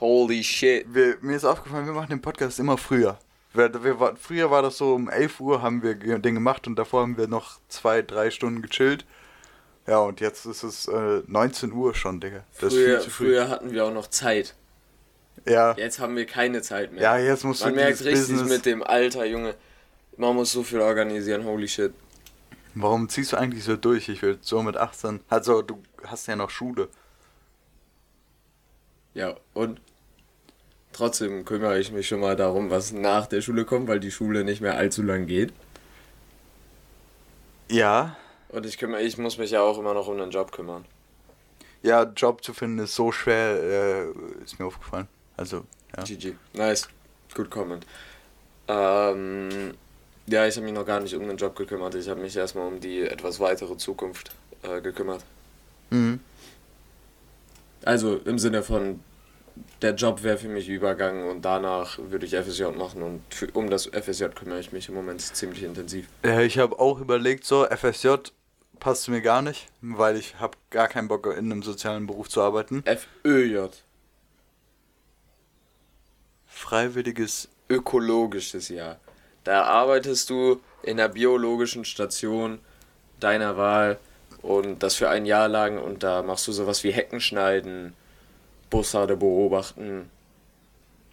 Holy 0.01 0.43
shit. 0.43 0.87
wir, 0.95 1.19
mir 1.21 1.37
ist 1.37 1.45
aufgefallen, 1.45 1.85
wir 1.85 1.93
machen 1.93 2.09
den 2.09 2.23
Podcast 2.23 2.59
immer 2.59 2.79
früher. 2.79 3.19
Wir, 3.53 3.83
wir, 3.85 3.99
war- 4.01 4.17
früher 4.17 4.51
war 4.51 4.63
das 4.63 4.79
so, 4.79 4.95
um 4.95 5.09
11 5.09 5.41
Uhr 5.41 5.63
haben 5.63 5.83
wir 5.83 5.95
den 5.95 6.35
gemacht 6.35 6.67
und 6.67 6.77
davor 6.77 7.03
haben 7.03 7.17
wir 7.17 7.27
noch 7.27 7.59
zwei, 7.69 8.03
drei 8.03 8.31
Stunden 8.31 8.63
gechillt. 8.63 9.05
Ja, 9.87 9.99
und 9.99 10.21
jetzt 10.21 10.47
ist 10.47 10.63
es 10.63 10.87
äh, 10.89 11.23
19 11.27 11.73
Uhr 11.73 11.95
schon, 11.95 12.21
Digga. 12.21 12.45
Das 12.61 12.73
Früher, 12.75 12.99
ist 12.99 13.05
viel 13.05 13.05
zu 13.05 13.11
früh. 13.11 13.25
früher 13.27 13.49
hatten 13.49 13.73
wir 13.73 13.85
auch 13.87 13.93
noch 13.93 14.07
Zeit. 14.07 14.55
Ja, 15.47 15.73
Jetzt 15.77 15.99
haben 15.99 16.17
wir 16.17 16.27
keine 16.27 16.61
Zeit 16.63 16.93
mehr. 16.93 17.03
ja, 17.03 17.19
jetzt 17.19 17.45
musst 17.45 17.63
Man 17.65 17.71
du 17.75 17.81
merkt 17.81 18.05
richtig 18.05 18.13
Business... 18.29 18.49
mit 18.49 18.67
dem 18.67 18.83
Alter, 18.83 19.25
Junge. 19.25 19.55
Man 20.17 20.35
muss 20.37 20.53
so 20.53 20.63
viel 20.63 20.81
organisieren, 20.81 21.45
holy 21.45 21.67
shit. 21.67 21.93
Warum 22.75 23.09
ziehst 23.09 23.33
du 23.33 23.37
eigentlich 23.39 23.65
so 23.65 23.77
durch? 23.77 24.09
Ich 24.11 24.21
will 24.23 24.39
so 24.43 24.63
mit 24.63 24.77
18... 24.77 25.21
Also, 25.29 25.63
du 25.63 25.83
hast 26.05 26.27
ja 26.29 26.37
noch 26.37 26.51
Schule. 26.51 26.89
Ja, 29.15 29.35
und 29.55 29.81
trotzdem 31.01 31.47
kümmere 31.47 31.79
ich 31.79 31.91
mich 31.93 32.07
schon 32.09 32.21
mal 32.21 32.37
darum, 32.37 32.69
was 32.71 32.93
nach 32.93 33.27
der 33.27 33.41
Schule 33.41 33.65
kommt, 33.65 33.89
weil 33.89 34.01
die 34.01 34.11
Schule 34.11 34.45
nicht 34.45 34.61
mehr 34.61 34.77
allzu 34.77 35.03
lang 35.03 35.27
geht. 35.27 35.53
Ja, 37.71 38.17
Und 38.49 38.67
ich 38.67 38.77
kümmere, 38.79 39.01
ich 39.03 39.17
muss 39.17 39.39
mich 39.39 39.53
ja 39.53 39.63
auch 39.63 39.79
immer 39.79 39.95
noch 39.95 40.09
um 40.09 40.19
den 40.19 40.31
Job 40.31 40.53
kümmern. 40.53 40.85
ja, 41.83 42.03
Job 42.03 42.45
zu 42.45 42.53
finden 42.53 42.81
ist 42.81 42.95
so 42.95 43.13
schwer, 43.13 43.63
äh, 43.63 44.45
ist 44.45 44.59
mir 44.59 44.67
aufgefallen. 44.67 45.09
Also, 45.37 45.65
ja. 45.97 46.03
GG. 46.03 46.35
Nice. 46.53 46.89
Good 47.35 47.51
comment. 47.51 47.87
Ähm, 48.69 49.73
ja, 50.27 50.47
ich 50.47 50.57
habe 50.57 50.67
mich 50.67 50.75
noch 50.75 50.85
gar 50.85 51.01
nicht 51.01 51.15
um 51.15 51.27
den 51.27 51.37
Job 51.39 51.57
gekümmert. 51.57 51.95
Ich 51.95 52.09
habe 52.11 52.21
mich 52.21 52.37
erstmal 52.37 52.67
um 52.67 52.79
die 52.81 53.01
etwas 53.03 53.41
weitere 53.41 53.77
Zukunft 53.79 54.33
äh, 54.63 54.81
gekümmert. 54.83 55.25
Mhm. 55.91 56.21
Also 57.85 58.17
im 58.17 58.39
Sinne 58.39 58.63
von, 58.63 59.01
der 59.83 59.95
Job 59.95 60.23
wäre 60.23 60.39
für 60.39 60.49
mich 60.49 60.69
Übergang 60.69 61.29
und 61.29 61.43
danach 61.43 61.99
würde 61.99 62.27
ich 62.27 62.35
FSJ 62.35 62.65
machen 62.77 63.03
und 63.03 63.23
für, 63.31 63.51
um 63.53 63.71
das 63.71 63.87
FSJ 63.87 64.27
kümmere 64.35 64.61
ich 64.61 64.73
mich 64.73 64.89
im 64.89 64.95
Moment 64.95 65.21
ziemlich 65.21 65.63
intensiv. 65.63 66.07
Ja, 66.25 66.41
ich 66.41 66.59
habe 66.59 66.79
auch 66.79 67.01
überlegt, 67.01 67.45
so 67.45 67.67
FSJ 67.67 68.09
passt 68.79 69.09
mir 69.09 69.21
gar 69.21 69.43
nicht, 69.43 69.69
weil 69.81 70.17
ich 70.17 70.39
habe 70.41 70.57
gar 70.71 70.89
keinen 70.89 71.09
Bock 71.09 71.27
in 71.27 71.51
einem 71.51 71.63
sozialen 71.63 72.07
Beruf 72.07 72.29
zu 72.29 72.41
arbeiten. 72.41 72.83
FÖJ, 73.23 73.69
Freiwilliges, 76.47 77.49
ökologisches 77.69 78.69
Jahr. 78.69 78.99
Da 79.45 79.65
arbeitest 79.65 80.29
du 80.31 80.61
in 80.83 80.99
der 80.99 81.09
biologischen 81.09 81.85
Station 81.85 82.59
deiner 83.19 83.57
Wahl 83.57 83.99
und 84.43 84.83
das 84.83 84.95
für 84.95 85.09
ein 85.09 85.27
Jahr 85.27 85.49
lang 85.49 85.79
und 85.79 86.03
da 86.03 86.23
machst 86.23 86.47
du 86.49 86.53
sowas 86.53 86.85
wie 86.85 86.93
Hecken 86.93 87.21
schneiden, 87.21 87.95
Bussarde 88.71 89.17
beobachten, 89.17 90.11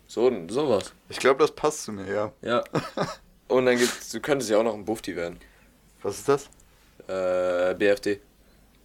so 0.08 0.32
sowas. 0.48 0.94
ich 1.10 1.18
glaube, 1.18 1.40
das 1.40 1.52
passt 1.52 1.84
zu 1.84 1.92
mir, 1.92 2.08
ja. 2.08 2.32
Ja. 2.42 2.64
Und 3.48 3.66
dann 3.66 3.78
gibt's, 3.78 4.12
du 4.12 4.20
könntest 4.20 4.50
ja 4.52 4.58
auch 4.58 4.64
noch 4.64 4.74
ein 4.74 4.86
Bufti 4.86 5.16
werden. 5.16 5.40
Was 6.02 6.20
ist 6.20 6.30
das? 6.30 6.50
Äh, 7.08 7.76
BFD. 7.76 8.22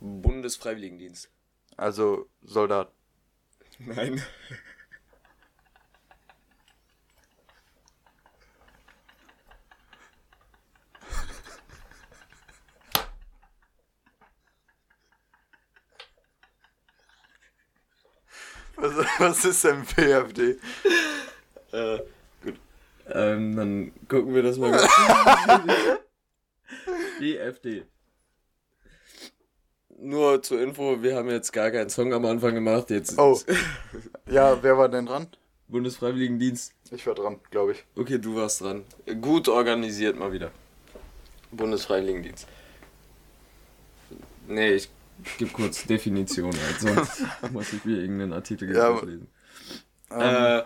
Bundesfreiwilligendienst. 0.00 1.29
Also 1.76 2.29
Soldat. 2.43 2.91
Nein. 3.79 4.23
Was, 18.76 19.07
was 19.19 19.45
ist 19.45 19.64
denn 19.64 19.85
BFD? 19.85 20.57
Äh, 21.73 21.99
gut. 22.43 22.55
Ähm, 23.09 23.57
dann 23.57 23.93
gucken 24.09 24.35
wir 24.35 24.43
das 24.43 24.59
mal 24.59 24.71
kurz. 24.76 24.88
BFD. 27.19 27.85
Nur 29.99 30.43
zur 30.43 30.61
Info, 30.61 31.02
wir 31.02 31.17
haben 31.17 31.29
jetzt 31.31 31.52
gar 31.52 31.71
keinen 31.71 31.88
Song 31.88 32.12
am 32.12 32.25
Anfang 32.25 32.55
gemacht. 32.55 32.91
Jetzt 32.91 33.19
Oh. 33.19 33.38
Ja, 34.29 34.62
wer 34.62 34.76
war 34.79 34.88
denn 34.88 35.07
dran? 35.07 35.29
Bundesfreiwilligendienst. 35.69 36.73
Ich 36.91 37.07
war 37.07 37.14
dran, 37.14 37.38
glaube 37.50 37.73
ich. 37.73 37.85
Okay, 37.97 38.19
du 38.19 38.37
warst 38.37 38.61
dran. 38.61 38.85
Gut 39.21 39.49
organisiert 39.49 40.19
mal 40.19 40.33
wieder. 40.33 40.50
Bundesfreiwilligendienst. 41.50 42.47
Nee, 44.49 44.73
ich 44.75 44.91
gebe 45.38 45.50
kurz 45.52 45.85
Definition, 45.87 46.52
halt, 46.52 46.81
sonst 46.81 47.23
muss 47.52 47.73
ich 47.73 47.85
mir 47.85 47.99
irgendeinen 48.00 48.33
Artikel 48.33 48.75
Ja, 48.75 48.91
durchlesen. 48.91 49.29
Ähm, 50.11 50.62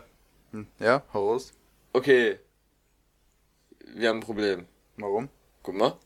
Äh, 0.52 0.64
ja, 0.84 1.02
hau 1.12 1.30
raus. 1.32 1.52
okay. 1.92 2.38
Wir 3.94 4.08
haben 4.10 4.18
ein 4.18 4.22
Problem. 4.22 4.66
Warum? 4.96 5.28
Guck 5.62 5.76
mal. 5.76 5.96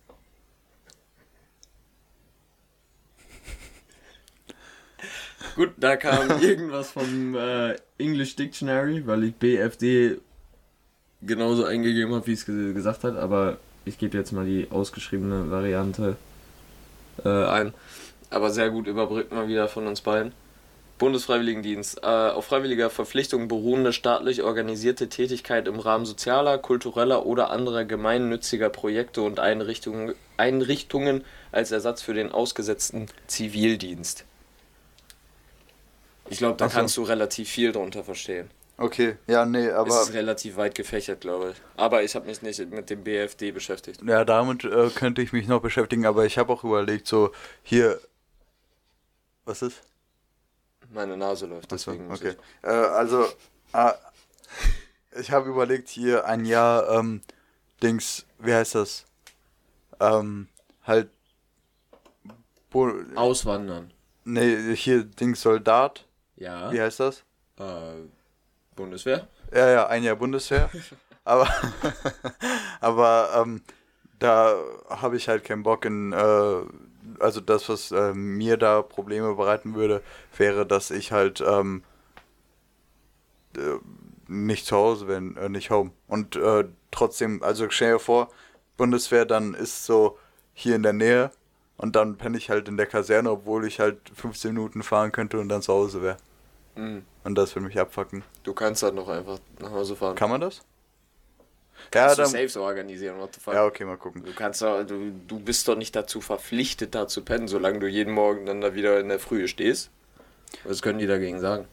Gut, 5.56 5.72
da 5.76 5.96
kam 5.96 6.30
irgendwas 6.42 6.92
vom 6.92 7.34
äh, 7.36 7.76
English 7.98 8.36
Dictionary, 8.36 9.06
weil 9.06 9.24
ich 9.24 9.34
BFD 9.34 10.18
genauso 11.22 11.64
eingegeben 11.64 12.14
habe, 12.14 12.26
wie 12.26 12.32
es 12.32 12.46
ge 12.46 12.72
gesagt 12.72 13.04
hat, 13.04 13.16
aber 13.16 13.58
ich 13.84 13.98
gebe 13.98 14.16
jetzt 14.16 14.32
mal 14.32 14.46
die 14.46 14.68
ausgeschriebene 14.70 15.50
Variante 15.50 16.16
äh, 17.24 17.28
ein. 17.28 17.74
Aber 18.30 18.50
sehr 18.50 18.70
gut 18.70 18.86
überbrückt 18.86 19.32
mal 19.32 19.48
wieder 19.48 19.68
von 19.68 19.86
uns 19.86 20.00
beiden. 20.00 20.32
Bundesfreiwilligendienst. 20.98 22.02
Äh, 22.02 22.06
auf 22.06 22.44
freiwilliger 22.44 22.90
Verpflichtung 22.90 23.48
beruhende 23.48 23.92
staatlich 23.92 24.42
organisierte 24.42 25.08
Tätigkeit 25.08 25.66
im 25.66 25.80
Rahmen 25.80 26.04
sozialer, 26.04 26.58
kultureller 26.58 27.26
oder 27.26 27.50
anderer 27.50 27.84
gemeinnütziger 27.84 28.68
Projekte 28.68 29.22
und 29.22 29.40
Einrichtungen, 29.40 30.14
Einrichtungen 30.36 31.24
als 31.50 31.72
Ersatz 31.72 32.02
für 32.02 32.14
den 32.14 32.30
ausgesetzten 32.30 33.06
Zivildienst. 33.26 34.24
Ich 36.28 36.38
glaube, 36.38 36.56
da 36.56 36.68
so. 36.68 36.74
kannst 36.76 36.96
du 36.96 37.02
relativ 37.02 37.48
viel 37.48 37.72
drunter 37.72 38.04
verstehen. 38.04 38.50
Okay, 38.76 39.16
ja, 39.26 39.44
nee, 39.44 39.66
es 39.66 39.74
aber 39.74 40.02
ist 40.02 40.14
relativ 40.14 40.56
weit 40.56 40.74
gefächert, 40.74 41.20
glaube 41.20 41.50
ich. 41.50 41.56
Aber 41.76 42.02
ich 42.02 42.14
habe 42.14 42.26
mich 42.26 42.40
nicht 42.40 42.70
mit 42.70 42.88
dem 42.88 43.04
BFD 43.04 43.52
beschäftigt. 43.52 44.00
ja, 44.02 44.24
damit 44.24 44.64
äh, 44.64 44.88
könnte 44.94 45.20
ich 45.20 45.34
mich 45.34 45.48
noch 45.48 45.60
beschäftigen, 45.60 46.06
aber 46.06 46.24
ich 46.24 46.38
habe 46.38 46.52
auch 46.52 46.64
überlegt, 46.64 47.06
so 47.06 47.30
hier. 47.62 48.00
Was 49.50 49.62
ist? 49.62 49.82
Meine 50.90 51.16
Nase 51.16 51.46
läuft, 51.46 51.72
Achso, 51.72 51.90
deswegen 51.90 52.06
muss 52.06 52.20
okay. 52.20 52.36
Äh, 52.62 52.68
also, 52.68 53.26
äh, 53.72 53.92
ich 55.18 55.32
habe 55.32 55.50
überlegt, 55.50 55.88
hier 55.88 56.24
ein 56.24 56.44
Jahr, 56.44 56.88
ähm, 56.88 57.20
Dings, 57.82 58.26
wie 58.38 58.54
heißt 58.54 58.76
das? 58.76 59.06
Ähm, 59.98 60.46
halt. 60.84 61.10
Bo 62.70 62.90
ich 62.90 63.16
auswandern. 63.16 63.92
nee, 64.22 64.76
hier 64.76 65.02
Dings 65.02 65.40
Soldat. 65.40 66.06
Ja. 66.36 66.70
Wie 66.70 66.80
heißt 66.80 67.00
das? 67.00 67.24
Äh, 67.58 68.02
Bundeswehr? 68.76 69.26
Ja, 69.52 69.68
ja, 69.68 69.86
ein 69.88 70.04
Jahr 70.04 70.14
Bundeswehr. 70.14 70.70
aber 71.24 71.48
aber 72.80 73.32
ähm, 73.34 73.64
da 74.20 74.54
habe 74.90 75.16
ich 75.16 75.28
halt 75.28 75.42
keinen 75.42 75.64
Bock 75.64 75.84
in, 75.86 76.12
äh, 76.12 76.62
also 77.20 77.40
das, 77.40 77.68
was 77.68 77.92
äh, 77.92 78.12
mir 78.12 78.56
da 78.56 78.82
Probleme 78.82 79.34
bereiten 79.34 79.74
würde, 79.74 80.02
wäre, 80.36 80.66
dass 80.66 80.90
ich 80.90 81.12
halt 81.12 81.40
ähm, 81.40 81.82
äh, 83.56 83.78
nicht 84.28 84.66
zu 84.66 84.76
Hause 84.76 85.06
bin, 85.06 85.36
äh, 85.36 85.48
nicht 85.48 85.70
home. 85.70 85.90
Und 86.06 86.36
äh, 86.36 86.64
trotzdem, 86.90 87.42
also 87.42 87.68
stell 87.70 87.94
dir 87.94 87.98
vor, 87.98 88.28
Bundeswehr 88.76 89.26
dann 89.26 89.54
ist 89.54 89.84
so 89.84 90.18
hier 90.54 90.76
in 90.76 90.82
der 90.82 90.92
Nähe 90.92 91.30
und 91.76 91.96
dann 91.96 92.16
penne 92.16 92.38
ich 92.38 92.50
halt 92.50 92.68
in 92.68 92.76
der 92.76 92.86
Kaserne, 92.86 93.30
obwohl 93.30 93.66
ich 93.66 93.80
halt 93.80 93.98
15 94.14 94.54
Minuten 94.54 94.82
fahren 94.82 95.12
könnte 95.12 95.38
und 95.38 95.48
dann 95.48 95.62
zu 95.62 95.72
Hause 95.72 96.02
wäre. 96.02 96.16
Mhm. 96.76 97.04
Und 97.24 97.34
das 97.34 97.54
würde 97.54 97.66
mich 97.66 97.78
abfacken. 97.78 98.22
Du 98.42 98.54
kannst 98.54 98.82
dann 98.82 98.94
noch 98.94 99.08
einfach 99.08 99.38
nach 99.58 99.70
Hause 99.70 99.96
fahren. 99.96 100.16
Kann 100.16 100.30
man 100.30 100.40
das? 100.40 100.62
Ja, 101.94 102.14
Kannst 102.14 102.34
du 102.34 102.48
so 102.48 102.62
organisieren, 102.62 103.18
what 103.18 103.34
the 103.34 103.40
fuck. 103.40 103.54
ja, 103.54 103.64
okay, 103.66 103.84
mal 103.84 103.96
gucken. 103.96 104.24
Du 104.24 104.32
kannst 104.32 104.62
doch, 104.62 104.84
du, 104.84 105.12
du 105.26 105.38
bist 105.40 105.66
doch 105.68 105.76
nicht 105.76 105.94
dazu 105.96 106.20
verpflichtet, 106.20 106.94
da 106.94 107.08
zu 107.08 107.22
pennen, 107.22 107.48
solange 107.48 107.78
du 107.80 107.86
jeden 107.86 108.14
Morgen 108.14 108.46
dann 108.46 108.60
da 108.60 108.74
wieder 108.74 109.00
in 109.00 109.08
der 109.08 109.18
Frühe 109.18 109.48
stehst. 109.48 109.90
Was 110.64 110.82
können 110.82 110.98
die 110.98 111.06
dagegen 111.06 111.40
sagen? 111.40 111.66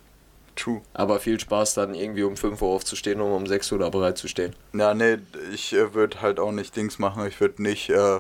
True. 0.56 0.82
Aber 0.94 1.20
viel 1.20 1.40
Spaß 1.40 1.76
dann 1.76 1.94
irgendwie 1.94 2.24
um 2.24 2.36
5 2.36 2.62
Uhr 2.62 2.70
aufzustehen, 2.70 3.22
um 3.22 3.32
um 3.32 3.46
6 3.46 3.72
Uhr 3.72 3.80
da 3.80 3.90
bereit 3.90 4.18
zu 4.18 4.28
stehen. 4.28 4.56
Ja, 4.74 4.94
nee, 4.94 5.20
ich 5.54 5.74
äh, 5.74 5.94
würde 5.94 6.22
halt 6.22 6.40
auch 6.40 6.52
nicht 6.52 6.76
Dings 6.76 6.98
machen. 6.98 7.26
Ich 7.28 7.40
würde 7.40 7.62
nicht 7.62 7.90
äh, 7.90 8.20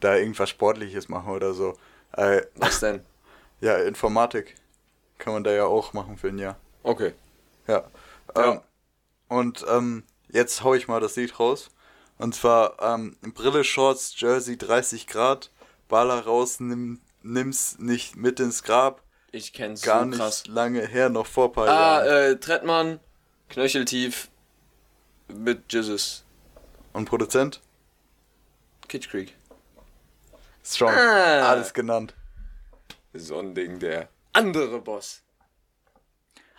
da 0.00 0.16
irgendwas 0.16 0.50
Sportliches 0.50 1.08
machen 1.08 1.30
oder 1.32 1.54
so. 1.54 1.74
Äh, 2.16 2.42
Was 2.56 2.80
denn? 2.80 3.04
ja, 3.60 3.76
Informatik 3.76 4.56
kann 5.18 5.32
man 5.32 5.44
da 5.44 5.52
ja 5.52 5.64
auch 5.64 5.92
machen 5.92 6.16
für 6.16 6.28
ein 6.28 6.38
Jahr. 6.38 6.56
Okay. 6.82 7.12
Ja. 7.68 7.84
Ja. 8.34 8.52
Ähm, 8.52 8.60
und 9.28 9.64
ähm, 9.70 10.02
jetzt 10.32 10.62
hau 10.64 10.74
ich 10.74 10.88
mal 10.88 11.00
das 11.00 11.16
Lied 11.16 11.38
raus. 11.38 11.70
Und 12.18 12.34
zwar 12.34 12.80
ähm, 12.82 13.16
Brille, 13.34 13.64
Shorts, 13.64 14.14
Jersey, 14.18 14.56
30 14.58 15.06
Grad, 15.06 15.50
Baller 15.88 16.20
raus, 16.26 16.60
nimm, 16.60 17.00
nimm's 17.22 17.78
nicht 17.78 18.16
mit 18.16 18.40
ins 18.40 18.62
Grab. 18.62 19.02
Ich 19.32 19.52
kenn's 19.52 19.82
Gar 19.82 20.00
so 20.00 20.06
nicht 20.06 20.18
krass. 20.18 20.46
lange 20.46 20.86
her, 20.86 21.08
noch 21.08 21.26
vor 21.26 21.52
paar 21.52 21.68
Ah, 21.68 22.04
Jahren. 22.04 22.32
äh, 22.32 22.36
Trettmann, 22.40 23.00
Knöcheltief 23.48 24.28
mit 25.28 25.72
Jesus. 25.72 26.24
Und 26.92 27.06
Produzent? 27.08 27.60
Kitsch 28.88 29.08
Creek. 29.08 29.34
Strong. 30.64 30.92
Ah. 30.94 31.48
Alles 31.50 31.72
genannt. 31.72 32.14
So 33.14 33.38
ein 33.38 33.54
Ding, 33.54 33.78
der 33.78 34.08
andere 34.32 34.80
Boss. 34.80 35.22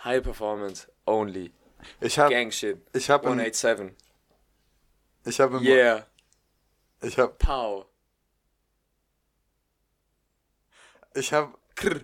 High 0.04 0.24
Performance 0.24 0.88
only. 1.06 1.52
Ich 2.00 2.18
hab, 2.20 2.30
Gang 2.30 2.52
shit. 2.52 2.78
ich 2.94 3.10
hab 3.10 3.24
im, 3.24 3.30
187. 3.40 3.92
ich 5.26 5.40
hab 5.40 5.52
im, 5.52 5.62
Yeah. 5.64 6.06
ich 7.02 7.18
hab, 7.18 7.38
Pow. 7.40 7.86
ich 11.14 11.32
hab, 11.34 11.58
Krr. 11.76 12.02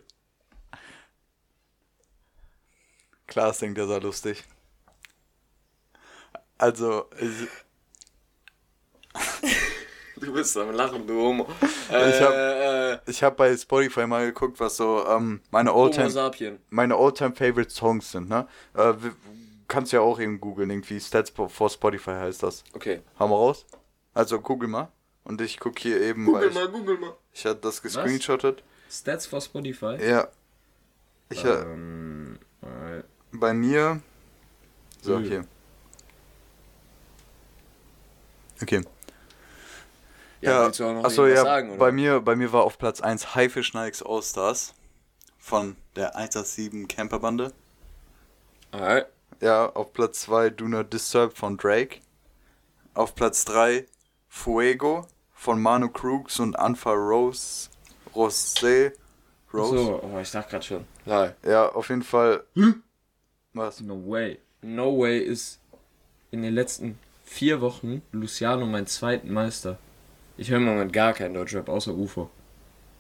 klar, 3.28 3.50
es 3.52 3.58
klingt 3.60 3.78
ja 3.78 3.88
sehr 3.88 4.02
lustig. 4.02 4.44
Also, 6.58 7.10
ich, 7.20 7.48
Du 10.20 10.34
bist 10.34 10.58
am 10.58 10.72
Lachen, 10.72 11.06
du 11.06 11.14
Homo. 11.22 11.48
Ich 11.62 11.94
Äh, 11.94 12.22
hab- 12.24 12.34
äh, 12.34 13.00
ich 13.12 13.22
habe 13.22 13.36
bei 13.36 13.56
Spotify 13.56 14.08
mal 14.08 14.26
geguckt, 14.26 14.60
was 14.60 14.78
so 14.78 15.06
ähm, 15.08 15.42
meine 15.52 15.72
Oldtime, 15.74 16.60
meine 16.72 16.98
Oldtime 16.98 17.36
Favorite 17.36 17.70
Songs 17.70 18.12
sind, 18.12 18.28
ne? 18.28 18.48
Äh, 18.74 18.94
kannst 19.68 19.92
ja 19.92 20.02
auch 20.02 20.20
eben 20.20 20.40
googeln, 20.40 20.70
irgendwie 20.70 21.00
Stats 21.00 21.32
for 21.32 21.70
Spotify 21.70 22.12
heißt 22.12 22.44
das. 22.44 22.64
Okay. 22.74 23.02
Hau 23.20 23.28
mal 23.28 23.36
raus. 23.36 23.66
Also 24.14 24.40
google 24.40 24.68
mal. 24.68 24.92
Und 25.24 25.42
ich 25.42 25.60
guck 25.60 25.78
hier 25.80 26.02
eben, 26.02 26.32
weil 26.32 26.50
ich, 26.50 26.72
google 26.72 26.98
mal. 26.98 27.14
ich 27.34 27.46
hatte 27.46 27.60
das 27.62 27.82
gescreenshottet. 27.82 28.64
Stats 28.90 29.26
for 29.26 29.42
Spotify. 29.42 29.98
Ja. 30.02 30.30
Ich, 31.30 31.44
äh, 31.44 31.50
Ähm, 31.50 32.40
äh, 32.62 33.04
bei 33.34 33.54
mir. 33.54 34.02
So, 35.02 35.20
hier. 35.20 35.46
Okay. 38.62 38.82
ja, 40.42 40.66
willst 40.66 40.80
du 40.80 40.86
auch 40.86 40.94
noch 40.94 41.04
achso, 41.04 41.28
ja, 41.28 41.44
sagen, 41.44 41.70
oder? 41.72 41.78
bei 41.78 41.92
mir, 41.92 42.20
bei 42.22 42.36
mir 42.36 42.52
war 42.52 42.64
auf 42.64 42.78
Platz 42.80 43.02
1 43.02 43.36
Haifisch 43.36 43.74
Nikes 43.74 44.02
All-Stars 44.02 44.74
von 45.38 45.76
der 45.96 46.16
187 46.16 46.88
Camperbande. 46.88 47.54
Alright. 48.72 49.08
Ja, 49.40 49.70
auf 49.70 49.94
Platz 49.94 50.22
2 50.22 50.50
Do 50.50 50.68
Not 50.68 50.92
Disturb 50.92 51.38
von 51.38 51.58
Drake. 51.58 52.00
Auf 52.94 53.14
Platz 53.14 53.46
3 53.46 53.86
Fuego 54.28 55.06
von 55.34 55.62
Manu 55.62 55.90
Crooks 55.90 56.40
und 56.40 56.58
Anfa 56.58 56.92
Rose. 56.92 57.70
Rosé. 58.16 58.94
Rose. 59.54 59.78
So, 59.78 60.02
oh, 60.04 60.20
ich 60.20 60.32
dachte 60.32 60.50
gerade 60.50 60.66
schon. 60.66 60.86
Nein. 61.06 61.34
Ja, 61.44 61.70
auf 61.70 61.90
jeden 61.90 62.04
Fall. 62.04 62.44
Was? 63.54 63.82
No 63.82 63.96
way. 64.08 64.40
No 64.62 64.98
way 64.98 65.20
ist 65.20 65.60
in 66.32 66.42
den 66.42 66.54
letzten 66.54 66.98
vier 67.24 67.62
Wochen 67.62 68.02
Luciano 68.12 68.66
mein 68.66 68.88
zweiten 68.88 69.32
Meister. 69.32 69.78
Ich 70.38 70.50
höre 70.50 70.58
im 70.58 70.66
Moment 70.66 70.94
gar 70.94 71.14
keinen 71.14 71.36
Deutschrap 71.36 71.70
außer 71.70 71.94
UFO. 71.94 72.30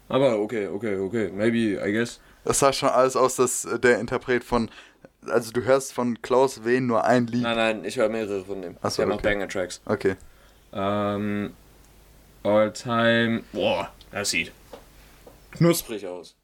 Aber 0.09 0.39
okay, 0.39 0.67
okay, 0.67 0.97
okay. 0.97 1.31
Maybe, 1.33 1.81
I 1.83 1.91
guess. 1.91 2.19
Das 2.43 2.59
sah 2.59 2.71
schon 2.71 2.89
alles 2.89 3.15
aus, 3.15 3.35
dass 3.35 3.67
der 3.83 3.99
Interpret 3.99 4.43
von. 4.43 4.69
Also, 5.27 5.51
du 5.51 5.63
hörst 5.63 5.93
von 5.93 6.21
Klaus 6.21 6.63
Wehn 6.63 6.87
nur 6.87 7.03
ein 7.03 7.27
Lied. 7.27 7.43
Nein, 7.43 7.57
nein, 7.57 7.85
ich 7.85 7.97
höre 7.97 8.09
mehrere 8.09 8.45
von 8.45 8.61
dem. 8.61 8.77
Ach 8.81 8.91
so, 8.91 9.01
Der 9.01 9.07
macht 9.07 9.19
okay. 9.19 9.29
Banger-Tracks. 9.29 9.81
Okay. 9.85 10.15
Ähm, 10.73 11.53
all 12.43 12.71
time. 12.71 13.43
Boah, 13.51 13.91
das 14.11 14.29
sieht 14.29 14.51
knusprig 15.57 16.05
aus. 16.07 16.35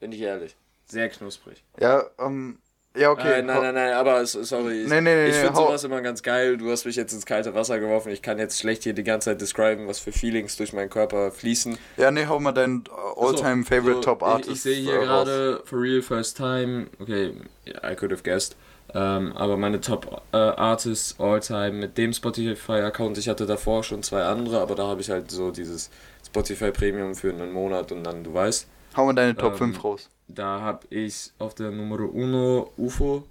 Bin 0.00 0.12
ich 0.12 0.20
ehrlich. 0.20 0.56
Sehr 0.86 1.08
knusprig. 1.08 1.62
Ja, 1.78 2.04
ähm, 2.18 2.58
Ja, 2.94 3.10
okay. 3.10 3.38
Äh, 3.38 3.42
nein, 3.42 3.62
nein, 3.62 3.74
nein, 3.74 3.92
aber 3.94 4.26
sorry. 4.26 4.84
Nee, 4.86 5.00
nee, 5.00 5.14
nee, 5.14 5.28
ich 5.28 5.36
finde 5.36 5.56
sowas 5.56 5.82
immer 5.84 6.02
ganz 6.02 6.22
geil. 6.22 6.58
Du 6.58 6.70
hast 6.70 6.84
mich 6.84 6.96
jetzt 6.96 7.12
ins 7.14 7.24
kalte 7.24 7.54
Wasser 7.54 7.78
geworfen. 7.80 8.12
Ich 8.12 8.20
kann 8.20 8.38
jetzt 8.38 8.58
schlecht 8.60 8.82
hier 8.82 8.92
die 8.92 9.02
ganze 9.04 9.30
Zeit 9.30 9.40
describen, 9.40 9.88
was 9.88 9.98
für 9.98 10.12
Feelings 10.12 10.56
durch 10.56 10.72
meinen 10.74 10.90
Körper 10.90 11.30
fließen. 11.32 11.78
Ja, 11.96 12.10
nee, 12.10 12.26
hau 12.26 12.38
mal 12.38 12.52
deinen 12.52 12.84
all-time 13.16 13.64
favorite 13.64 13.94
So, 13.96 14.00
Top 14.02 14.20
ich- 14.20 14.26
Artist. 14.28 14.50
Ich, 14.50 14.62
sehe 14.62 14.74
hier 14.76 15.00
äh, 15.00 15.04
gerade 15.04 15.62
For 15.64 15.80
Real 15.80 16.02
First 16.02 16.36
Time. 16.36 16.88
Okay, 17.00 17.32
I 17.66 17.94
could 17.96 18.12
have 18.12 18.22
guessed. 18.22 18.56
Ähm, 18.94 19.32
aber 19.36 19.56
meine 19.56 19.80
Top 19.80 20.20
äh, 20.32 20.36
Artists 20.36 21.18
all 21.18 21.40
time 21.40 21.72
mit 21.72 21.96
dem 21.96 22.12
Spotify-Account. 22.12 23.16
Ich 23.16 23.28
hatte 23.28 23.46
davor 23.46 23.84
schon 23.84 24.02
zwei 24.02 24.22
andere, 24.24 24.60
aber 24.60 24.74
da 24.74 24.86
habe 24.86 25.00
ich 25.00 25.08
halt 25.08 25.30
so 25.30 25.50
dieses 25.50 25.88
Spotify 26.26 26.70
Premium 26.72 27.14
für 27.14 27.30
einen 27.30 27.52
Monat 27.52 27.90
und 27.90 28.04
dann, 28.04 28.22
du 28.22 28.34
weißt. 28.34 28.66
Hau 28.96 29.06
mal 29.06 29.14
deine 29.14 29.34
Top 29.34 29.52
Ähm, 29.52 29.58
5 29.58 29.84
raus. 29.84 30.10
Da 30.34 30.60
habe 30.60 30.86
ich 30.90 31.30
auf 31.38 31.54
der 31.54 31.70
Nummer 31.70 31.98
1 31.98 32.68
UFO, 32.76 33.24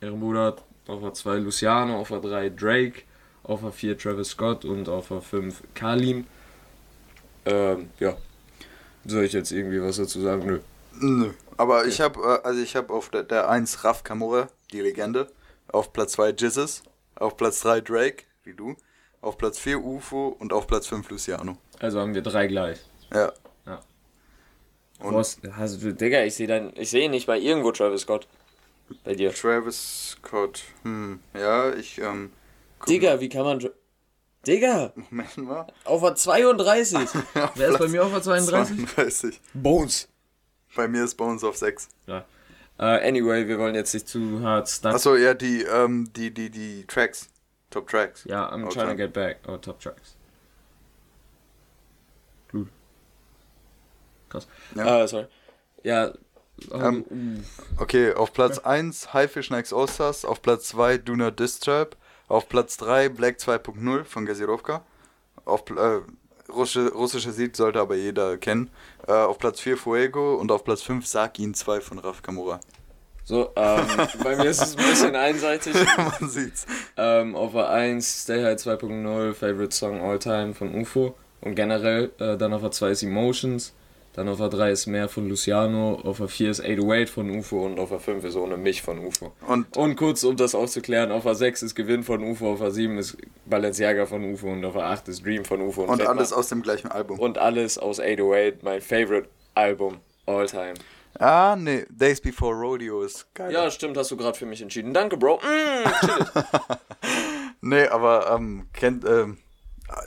Ehrenbruder, 0.00 0.56
auf 0.86 1.00
der 1.00 1.12
2 1.12 1.36
Luciano, 1.36 1.98
auf 1.98 2.08
der 2.08 2.20
3 2.20 2.50
Drake, 2.50 3.02
auf 3.42 3.60
der 3.60 3.72
4 3.72 3.98
Travis 3.98 4.28
Scott 4.28 4.64
und 4.64 4.88
auf 4.88 5.08
der 5.08 5.20
5 5.20 5.62
Kalim. 5.74 6.26
Ähm, 7.44 7.90
ja. 8.00 8.16
Soll 9.04 9.24
ich 9.24 9.32
jetzt 9.34 9.52
irgendwie 9.52 9.82
was 9.82 9.96
dazu 9.96 10.20
sagen? 10.20 10.46
Nö. 10.46 10.60
Nö. 11.00 11.30
Aber 11.56 11.86
ich 11.86 12.00
habe 12.00 12.20
äh, 12.20 12.46
also 12.46 12.60
ich 12.62 12.74
habe 12.74 12.92
auf 12.92 13.10
der, 13.10 13.22
der 13.22 13.50
1 13.50 13.84
Raf 13.84 14.02
Kamura, 14.02 14.48
die 14.72 14.80
Legende, 14.80 15.30
auf 15.68 15.92
Platz 15.92 16.12
2 16.12 16.30
Jizzes, 16.30 16.82
auf 17.16 17.36
Platz 17.36 17.60
3 17.60 17.80
Drake, 17.82 18.24
wie 18.44 18.54
du, 18.54 18.76
auf 19.20 19.36
Platz 19.36 19.58
4 19.58 19.82
UFO 19.82 20.36
und 20.38 20.52
auf 20.52 20.66
Platz 20.66 20.86
5 20.86 21.10
Luciano. 21.10 21.58
Also 21.80 22.00
haben 22.00 22.14
wir 22.14 22.22
drei 22.22 22.46
gleich. 22.46 22.78
Ja. 23.12 23.32
Und? 25.04 25.56
Hast 25.56 25.82
du, 25.82 25.94
Digga, 25.94 26.22
ich 26.24 26.34
sehe 26.34 26.46
dann, 26.46 26.72
ich 26.76 26.90
sehe 26.90 27.10
nicht 27.10 27.26
bei 27.26 27.38
irgendwo 27.38 27.72
Travis 27.72 28.02
Scott. 28.02 28.26
Bei 29.02 29.14
dir. 29.14 29.32
Travis 29.32 30.16
Scott. 30.16 30.62
Hm, 30.82 31.20
ja, 31.34 31.72
ich 31.74 31.98
ähm 31.98 32.32
Digga, 32.88 33.20
wie 33.20 33.28
kann 33.28 33.44
man. 33.44 33.70
Digga, 34.46 34.92
mal. 35.10 35.26
Moment 35.34 35.36
mal. 35.38 35.66
auf 35.84 36.02
der 36.02 36.14
32. 36.14 36.98
Wer 37.54 37.68
ist 37.68 37.78
bei 37.78 37.88
mir 37.88 38.04
auf 38.04 38.12
der 38.12 38.22
32? 38.22 38.76
32. 38.76 39.40
Bones. 39.54 40.08
Bei 40.76 40.88
mir 40.88 41.04
ist 41.04 41.14
Bones 41.14 41.44
auf 41.44 41.56
6. 41.56 41.88
Ja. 42.06 42.24
Äh, 42.78 43.08
anyway, 43.08 43.46
wir 43.46 43.58
wollen 43.58 43.74
jetzt 43.74 43.94
nicht 43.94 44.08
zu 44.08 44.42
hart 44.42 44.68
stuck. 44.68 44.94
Achso, 44.94 45.16
ja, 45.16 45.32
die, 45.32 45.62
ähm, 45.62 46.10
die, 46.14 46.32
die, 46.32 46.50
die 46.50 46.84
Tracks. 46.86 47.28
Top 47.70 47.88
Tracks. 47.88 48.24
Ja, 48.24 48.52
I'm 48.52 48.64
All 48.64 48.72
trying 48.72 48.88
to 48.88 48.96
get 48.96 49.12
back. 49.12 49.38
Oh, 49.46 49.56
Top 49.56 49.80
Tracks. 49.80 50.16
Krass. 54.34 54.48
Ja. 54.74 55.02
Äh, 55.04 55.08
sorry. 55.08 55.26
Ja. 55.82 56.12
Ähm, 56.72 57.04
ähm, 57.10 57.44
Okay, 57.78 58.12
auf 58.12 58.32
Platz 58.32 58.58
1 58.58 59.12
Haifisch 59.12 59.50
Nikes 59.50 59.72
Allstars, 59.72 60.24
auf 60.24 60.40
Platz 60.42 60.68
2 60.68 60.98
Do 60.98 61.14
Not 61.16 61.38
Disturb, 61.38 61.96
auf 62.28 62.48
Platz 62.48 62.76
3 62.76 63.08
Black 63.10 63.36
2.0 63.38 64.04
von 64.04 64.26
Gazirovka, 64.26 64.82
auf 65.44 65.64
äh, 65.70 66.00
russische, 66.52 66.92
russische 66.92 67.30
Lied 67.30 67.56
sollte 67.56 67.80
aber 67.80 67.96
jeder 67.96 68.36
kennen, 68.38 68.70
äh, 69.06 69.12
auf 69.12 69.38
Platz 69.38 69.60
4 69.60 69.76
Fuego 69.76 70.34
und 70.36 70.50
auf 70.52 70.64
Platz 70.64 70.82
5 70.82 71.06
Sag 71.06 71.38
ihn 71.38 71.54
2 71.54 71.80
von 71.80 71.98
Raf 71.98 72.22
Kamura. 72.22 72.60
so, 73.24 73.50
ähm, 73.56 73.86
bei 74.22 74.36
mir 74.36 74.46
ist 74.50 74.62
es 74.62 74.76
ein 74.76 74.84
bisschen 74.88 75.16
einseitig. 75.16 75.74
Man 75.96 76.28
sieht's. 76.30 76.66
Ähm, 76.96 77.34
auf 77.34 77.52
der 77.52 77.68
1 77.68 78.22
Stay 78.22 78.42
High 78.44 78.58
2.0, 78.58 79.34
Favorite 79.34 79.74
Song 79.74 80.00
All 80.00 80.18
Time 80.18 80.54
von 80.54 80.74
UFO. 80.74 81.14
Und 81.40 81.56
generell, 81.56 82.10
äh, 82.20 82.36
dann 82.38 82.54
auf 82.54 82.62
der 82.62 82.70
2 82.70 82.90
ist 82.90 83.02
Emotions. 83.02 83.74
Dann 84.14 84.28
auf 84.28 84.38
der 84.38 84.48
3 84.48 84.70
ist 84.70 84.86
Mehr 84.86 85.08
von 85.08 85.28
Luciano. 85.28 86.00
Auf 86.04 86.18
der 86.18 86.28
4 86.28 86.50
ist 86.50 86.60
808 86.60 87.10
von 87.10 87.30
UFO. 87.30 87.66
Und 87.66 87.78
auf 87.78 87.88
der 87.90 87.98
5 88.00 88.24
ist 88.24 88.36
Ohne 88.36 88.56
mich 88.56 88.82
von 88.82 88.98
UFO. 89.04 89.32
Und 89.46 89.76
Und 89.76 89.96
kurz, 89.96 90.22
um 90.24 90.36
das 90.36 90.54
aufzuklären, 90.54 91.10
auf 91.10 91.24
der 91.24 91.34
6 91.34 91.62
ist 91.62 91.74
Gewinn 91.74 92.04
von 92.04 92.22
UFO. 92.22 92.52
Auf 92.52 92.60
der 92.60 92.70
7 92.70 92.96
ist 92.98 93.16
Balenciaga 93.46 94.06
von 94.06 94.24
UFO. 94.32 94.52
Und 94.52 94.64
auf 94.64 94.74
der 94.74 94.86
8 94.86 95.08
ist 95.08 95.24
Dream 95.24 95.44
von 95.44 95.60
UFO. 95.60 95.82
Und 95.82 95.98
Fett 95.98 96.06
alles 96.08 96.32
aus 96.32 96.48
dem 96.48 96.62
gleichen 96.62 96.90
Album. 96.90 97.18
Und 97.18 97.38
alles 97.38 97.76
aus 97.76 97.98
808, 97.98 98.62
mein 98.62 98.80
Favorite 98.80 99.28
Album 99.54 99.98
All 100.26 100.46
Time. 100.46 100.74
Ah, 101.18 101.56
nee, 101.56 101.84
Days 101.90 102.20
Before 102.20 102.54
Rodeo 102.54 103.02
ist 103.02 103.32
geil. 103.34 103.52
Ja, 103.52 103.70
stimmt, 103.70 103.96
hast 103.96 104.10
du 104.10 104.16
gerade 104.16 104.36
für 104.36 104.46
mich 104.46 104.60
entschieden. 104.60 104.92
Danke, 104.92 105.16
Bro. 105.16 105.36
Mm. 105.36 105.88
Nee, 107.66 107.86
aber 107.88 108.30
ähm, 108.30 108.66
kennt, 108.74 109.06
ähm, 109.06 109.38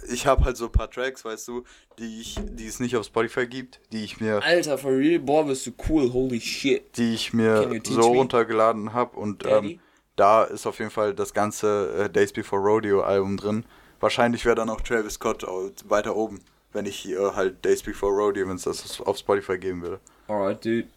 ich 0.09 0.25
habe 0.27 0.43
halt 0.45 0.57
so 0.57 0.65
ein 0.65 0.71
paar 0.71 0.89
Tracks, 0.89 1.23
weißt 1.25 1.47
du, 1.47 1.63
die 1.99 2.21
ich, 2.21 2.37
die 2.43 2.67
es 2.67 2.79
nicht 2.79 2.95
auf 2.95 3.05
Spotify 3.05 3.47
gibt, 3.47 3.79
die 3.91 4.03
ich 4.03 4.19
mir, 4.19 4.41
Alter, 4.43 4.77
for 4.77 4.91
real, 4.91 5.19
boah, 5.19 5.45
bist 5.45 5.65
du 5.67 5.71
cool, 5.89 6.11
holy 6.11 6.39
shit. 6.41 6.95
die 6.97 7.13
ich 7.13 7.33
mir 7.33 7.81
so 7.85 8.11
me? 8.11 8.17
runtergeladen 8.17 8.93
habe 8.93 9.17
und 9.17 9.45
ähm, 9.45 9.79
da 10.15 10.43
ist 10.43 10.65
auf 10.65 10.79
jeden 10.79 10.91
Fall 10.91 11.13
das 11.13 11.33
ganze 11.33 12.05
äh, 12.05 12.09
Days 12.09 12.33
Before 12.33 12.61
Rodeo 12.61 13.01
Album 13.01 13.37
drin. 13.37 13.65
Wahrscheinlich 13.99 14.45
wäre 14.45 14.55
dann 14.55 14.69
auch 14.69 14.81
Travis 14.81 15.13
Scott 15.15 15.45
weiter 15.87 16.15
oben, 16.15 16.41
wenn 16.73 16.85
ich 16.85 16.97
hier 16.97 17.35
halt 17.35 17.63
Days 17.65 17.81
Before 17.83 18.11
Rodeo, 18.13 18.47
wenn 18.47 18.55
es 18.55 18.63
das 18.63 18.99
auf 19.01 19.17
Spotify 19.17 19.57
geben 19.57 19.81
würde. 19.81 19.99
Alright, 20.27 20.63
dude. 20.63 20.87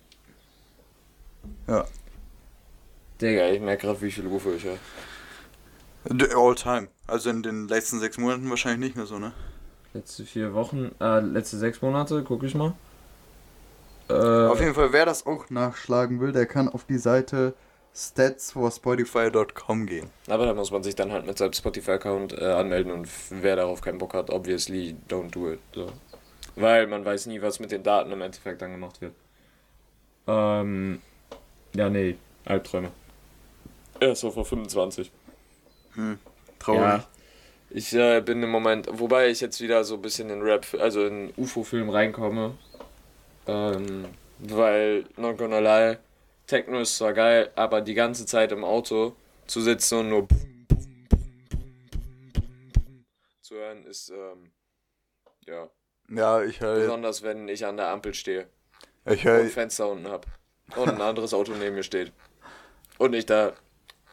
Ja. 1.67 1.85
Digga, 3.21 3.51
ich 3.51 3.61
merke 3.61 3.87
gerade, 3.87 4.01
wie 4.03 4.11
viel 4.11 4.27
Rufe 4.27 4.55
ich. 4.55 4.65
D- 6.09 6.35
All 6.35 6.55
time. 6.55 6.89
Also 7.11 7.31
in 7.31 7.43
den 7.43 7.69
letzten 7.69 7.99
sechs 7.99 8.19
Monaten 8.19 8.49
wahrscheinlich 8.49 8.81
nicht 8.81 8.97
mehr 8.97 9.07
so, 9.07 9.19
ne? 9.19 9.33
Letzte 9.93 10.25
vier 10.25 10.55
Wochen, 10.55 10.93
äh, 11.01 11.19
letzte 11.21 11.57
sechs 11.59 11.83
Monate, 11.83 12.23
guck 12.23 12.45
ich 12.45 12.55
mal. 12.55 12.75
Äh, 14.09 14.13
Auf 14.49 14.61
jeden 14.61 14.75
Fall, 14.75 14.93
wer 14.93 15.05
das 15.07 15.27
auch 15.27 15.51
nachschlagen 15.51 16.21
will, 16.21 16.33
der 16.33 16.47
kann 16.47 16.69
auf 16.69 16.85
die 16.85 16.99
Seite 16.99 17.55
statsforspotify.com 17.95 19.87
gehen. 19.87 20.09
aber 20.29 20.47
da 20.47 20.55
muss 20.55 20.71
man 20.71 20.85
sich 20.85 20.95
dann 20.95 21.11
halt 21.11 21.27
mit 21.27 21.37
seinem 21.39 21.53
Spotify-Account 21.53 22.33
äh, 22.39 22.45
anmelden 22.45 22.93
und 22.93 23.09
wer 23.31 23.57
darauf 23.57 23.81
keinen 23.81 23.99
Bock 23.99 24.15
hat, 24.15 24.31
obviously 24.31 24.97
don't 25.09 25.31
do 25.33 25.51
it. 25.51 25.59
So. 25.75 25.91
Weil 26.55 26.87
man 26.87 27.05
weiß 27.05 27.27
nie, 27.27 27.43
was 27.43 27.59
mit 27.59 27.73
den 27.73 27.83
Daten 27.83 28.13
im 28.13 28.21
Endeffekt 28.21 28.63
dann 28.63 28.71
gemacht 28.71 29.01
wird. 29.01 29.15
Ähm, 30.29 31.01
ja, 31.75 31.89
nee, 31.91 32.17
Albträume. 32.45 32.93
Erst 33.99 34.21
so 34.21 34.31
vor 34.31 34.45
25. 34.45 35.11
Traurig. 36.61 36.81
Ja. 36.81 37.05
Ich 37.71 37.93
äh, 37.95 38.21
bin 38.21 38.43
im 38.43 38.51
Moment, 38.51 38.89
wobei 38.91 39.29
ich 39.29 39.41
jetzt 39.41 39.61
wieder 39.61 39.85
so 39.85 39.95
ein 39.95 40.03
bisschen 40.03 40.31
in 40.31 40.43
Rap, 40.43 40.67
also 40.79 41.05
in 41.07 41.33
UFO-Film 41.37 41.89
reinkomme. 41.89 42.57
Ähm, 43.47 44.07
weil, 44.39 45.05
not 45.17 45.39
gonna 45.39 45.59
lie, 45.59 45.99
Techno 46.47 46.81
ist 46.81 46.97
zwar 46.97 47.13
geil, 47.13 47.51
aber 47.55 47.81
die 47.81 47.95
ganze 47.95 48.27
Zeit 48.27 48.53
im 48.53 48.65
Auto 48.65 49.15
zu 49.47 49.61
sitzen 49.61 50.01
und 50.01 50.09
nur 50.09 50.27
bum, 50.27 50.67
bum, 50.69 50.89
bum, 52.75 53.07
zu 53.41 53.55
hören, 53.55 53.85
ist, 53.87 54.11
ähm, 54.11 54.51
ja, 55.47 55.69
Ja, 56.09 56.43
ich 56.43 56.61
höre 56.61 56.81
besonders 56.81 57.23
wenn 57.23 57.49
ich 57.49 57.65
an 57.65 57.77
der 57.77 57.89
Ampel 57.89 58.15
stehe 58.15 58.49
ich 59.05 59.13
und 59.13 59.25
hör, 59.25 59.39
ein 59.41 59.49
Fenster 59.49 59.89
unten 59.89 60.09
hab 60.09 60.27
und 60.77 60.89
ein 60.89 61.01
anderes 61.01 61.35
Auto 61.35 61.53
neben 61.53 61.77
mir 61.77 61.83
steht. 61.83 62.13
Und 62.99 63.15
ich 63.15 63.27
da 63.27 63.53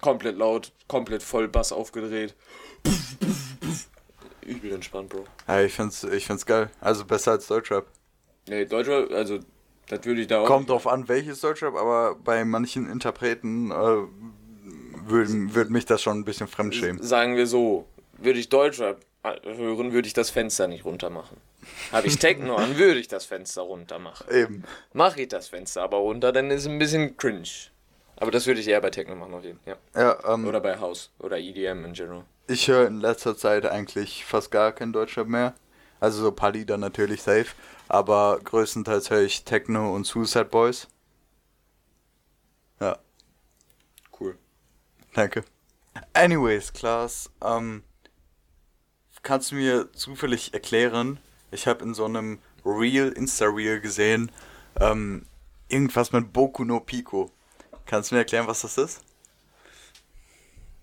komplett 0.01 0.37
laut, 0.37 0.71
komplett 0.87 1.23
voll 1.23 1.47
Bass 1.47 1.71
aufgedreht. 1.71 2.35
Übel 4.45 4.73
entspannt, 4.73 5.09
Bro. 5.09 5.25
ja, 5.47 5.61
ich 5.61 5.73
find's, 5.73 6.03
ich 6.03 6.25
find's 6.25 6.45
geil. 6.45 6.69
Also 6.79 7.05
besser 7.05 7.31
als 7.31 7.47
Deutschrap. 7.47 7.85
Nee, 8.47 8.65
Deutscher, 8.65 9.07
also, 9.11 9.39
das 9.89 10.05
würde 10.05 10.21
ich 10.21 10.27
da 10.27 10.41
auch. 10.41 10.45
Kommt 10.45 10.69
drauf 10.69 10.87
an, 10.87 11.07
welches 11.09 11.41
Deutschrap, 11.41 11.75
aber 11.75 12.15
bei 12.15 12.45
manchen 12.45 12.89
Interpreten 12.89 13.71
äh, 13.71 13.75
würde 15.05 15.53
würd 15.53 15.69
mich 15.69 15.85
das 15.85 16.01
schon 16.01 16.19
ein 16.19 16.25
bisschen 16.25 16.47
fremdschämen. 16.47 17.03
Sagen 17.03 17.35
wir 17.35 17.45
so, 17.45 17.85
würde 18.17 18.39
ich 18.39 18.47
Deutschrap 18.49 19.01
hören, 19.23 19.91
würde 19.91 20.07
ich 20.07 20.13
das 20.13 20.29
Fenster 20.29 20.67
nicht 20.67 20.85
runter 20.85 21.09
machen. 21.09 21.37
Habe 21.91 22.07
ich 22.07 22.17
Techno 22.17 22.55
an, 22.55 22.77
würde 22.77 22.99
ich 22.99 23.09
das 23.09 23.25
Fenster 23.25 23.63
runter 23.63 23.99
machen. 23.99 24.25
Eben. 24.31 24.63
Mache 24.93 25.23
ich 25.23 25.27
das 25.27 25.49
Fenster 25.49 25.83
aber 25.83 25.97
runter, 25.97 26.31
dann 26.31 26.49
ist 26.51 26.61
es 26.61 26.67
ein 26.67 26.79
bisschen 26.79 27.17
cringe. 27.17 27.43
Aber 28.19 28.31
das 28.31 28.47
würde 28.47 28.59
ich 28.59 28.67
eher 28.67 28.81
bei 28.81 28.89
Techno 28.89 29.15
machen, 29.15 29.33
auf 29.33 29.43
jeden 29.43 29.59
Fall. 29.59 29.77
Ja. 29.95 30.01
Ja, 30.23 30.33
ähm, 30.33 30.47
Oder 30.47 30.59
bei 30.59 30.79
House 30.79 31.11
oder 31.19 31.37
EDM 31.37 31.85
in 31.85 31.93
general. 31.93 32.23
ich 32.47 32.67
höre 32.67 32.87
in 32.87 32.99
letzter 32.99 33.37
Zeit 33.37 33.65
eigentlich 33.65 34.25
fast 34.25 34.49
gar 34.51 34.71
kein 34.71 34.91
Deutschrap 34.93 35.27
mehr. 35.27 35.53
Also 35.99 36.21
so 36.21 36.29
ein 36.29 36.35
paar 36.35 36.51
Lieder 36.51 36.77
natürlich 36.77 37.21
safe, 37.23 37.47
aber 37.87 38.39
größtenteils 38.43 39.09
höre 39.09 39.21
ich 39.21 39.43
Techno 39.45 39.95
und 39.95 40.05
Suicide 40.05 40.45
Boys. 40.45 40.87
Ja, 42.79 42.97
Cool. 44.19 44.37
danke. 45.13 45.43
Anyways, 46.13 46.73
Klaas, 46.73 47.31
ähm, 47.43 47.83
kannst 49.23 49.51
du 49.51 49.55
mir 49.55 49.91
zufällig 49.93 50.53
erklären, 50.53 51.19
ich 51.51 51.65
habe 51.67 51.83
in 51.83 51.93
so 51.95 52.05
einem 52.05 52.39
Reel, 52.65 53.09
Insta-Reel 53.09 53.79
gesehen, 53.81 54.31
ähm, 54.79 55.25
irgendwas 55.69 56.11
mit 56.11 56.31
Boku 56.33 56.63
no 56.63 56.79
Pico. 56.79 57.31
Kannst 57.87 58.11
du 58.11 58.15
mir 58.15 58.19
erklären, 58.19 58.47
was 58.47 58.61
das 58.61 58.77
ist? 58.77 59.01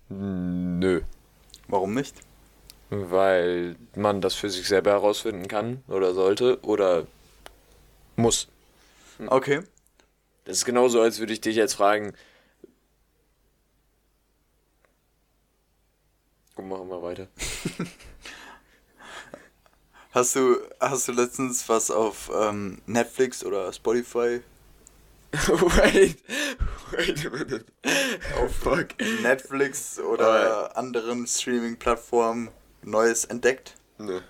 Nö. 0.08 1.02
Warum 1.68 1.94
nicht? 1.94 2.16
Weil 2.90 3.76
man 3.94 4.20
das 4.20 4.34
für 4.34 4.50
sich 4.50 4.66
selber 4.66 4.92
herausfinden 4.92 5.46
kann 5.46 5.82
oder 5.86 6.14
sollte 6.14 6.60
oder 6.62 7.06
muss. 8.16 8.48
Hm. 9.18 9.28
Okay. 9.28 9.62
Das 10.44 10.58
ist 10.58 10.64
genauso, 10.64 11.00
als 11.00 11.18
würde 11.18 11.32
ich 11.32 11.40
dich 11.40 11.56
jetzt 11.56 11.74
fragen. 11.74 12.14
Komm, 16.54 16.68
machen 16.68 16.88
wir 16.88 17.02
weiter. 17.02 17.28
hast, 20.12 20.36
du, 20.36 20.58
hast 20.80 21.08
du 21.08 21.12
letztens 21.12 21.68
was 21.68 21.90
auf 21.90 22.30
ähm, 22.34 22.80
Netflix 22.86 23.44
oder 23.44 23.72
Spotify? 23.72 24.40
wait, 25.32 26.16
wait 26.96 27.26
a 27.26 27.30
minute. 27.30 27.64
Oh. 28.38 28.76
Netflix 29.22 29.98
oder 29.98 30.76
anderen 30.76 31.26
Streaming-Plattformen 31.26 32.50
Neues 32.82 33.24
entdeckt? 33.24 33.74
Nö. 33.98 34.20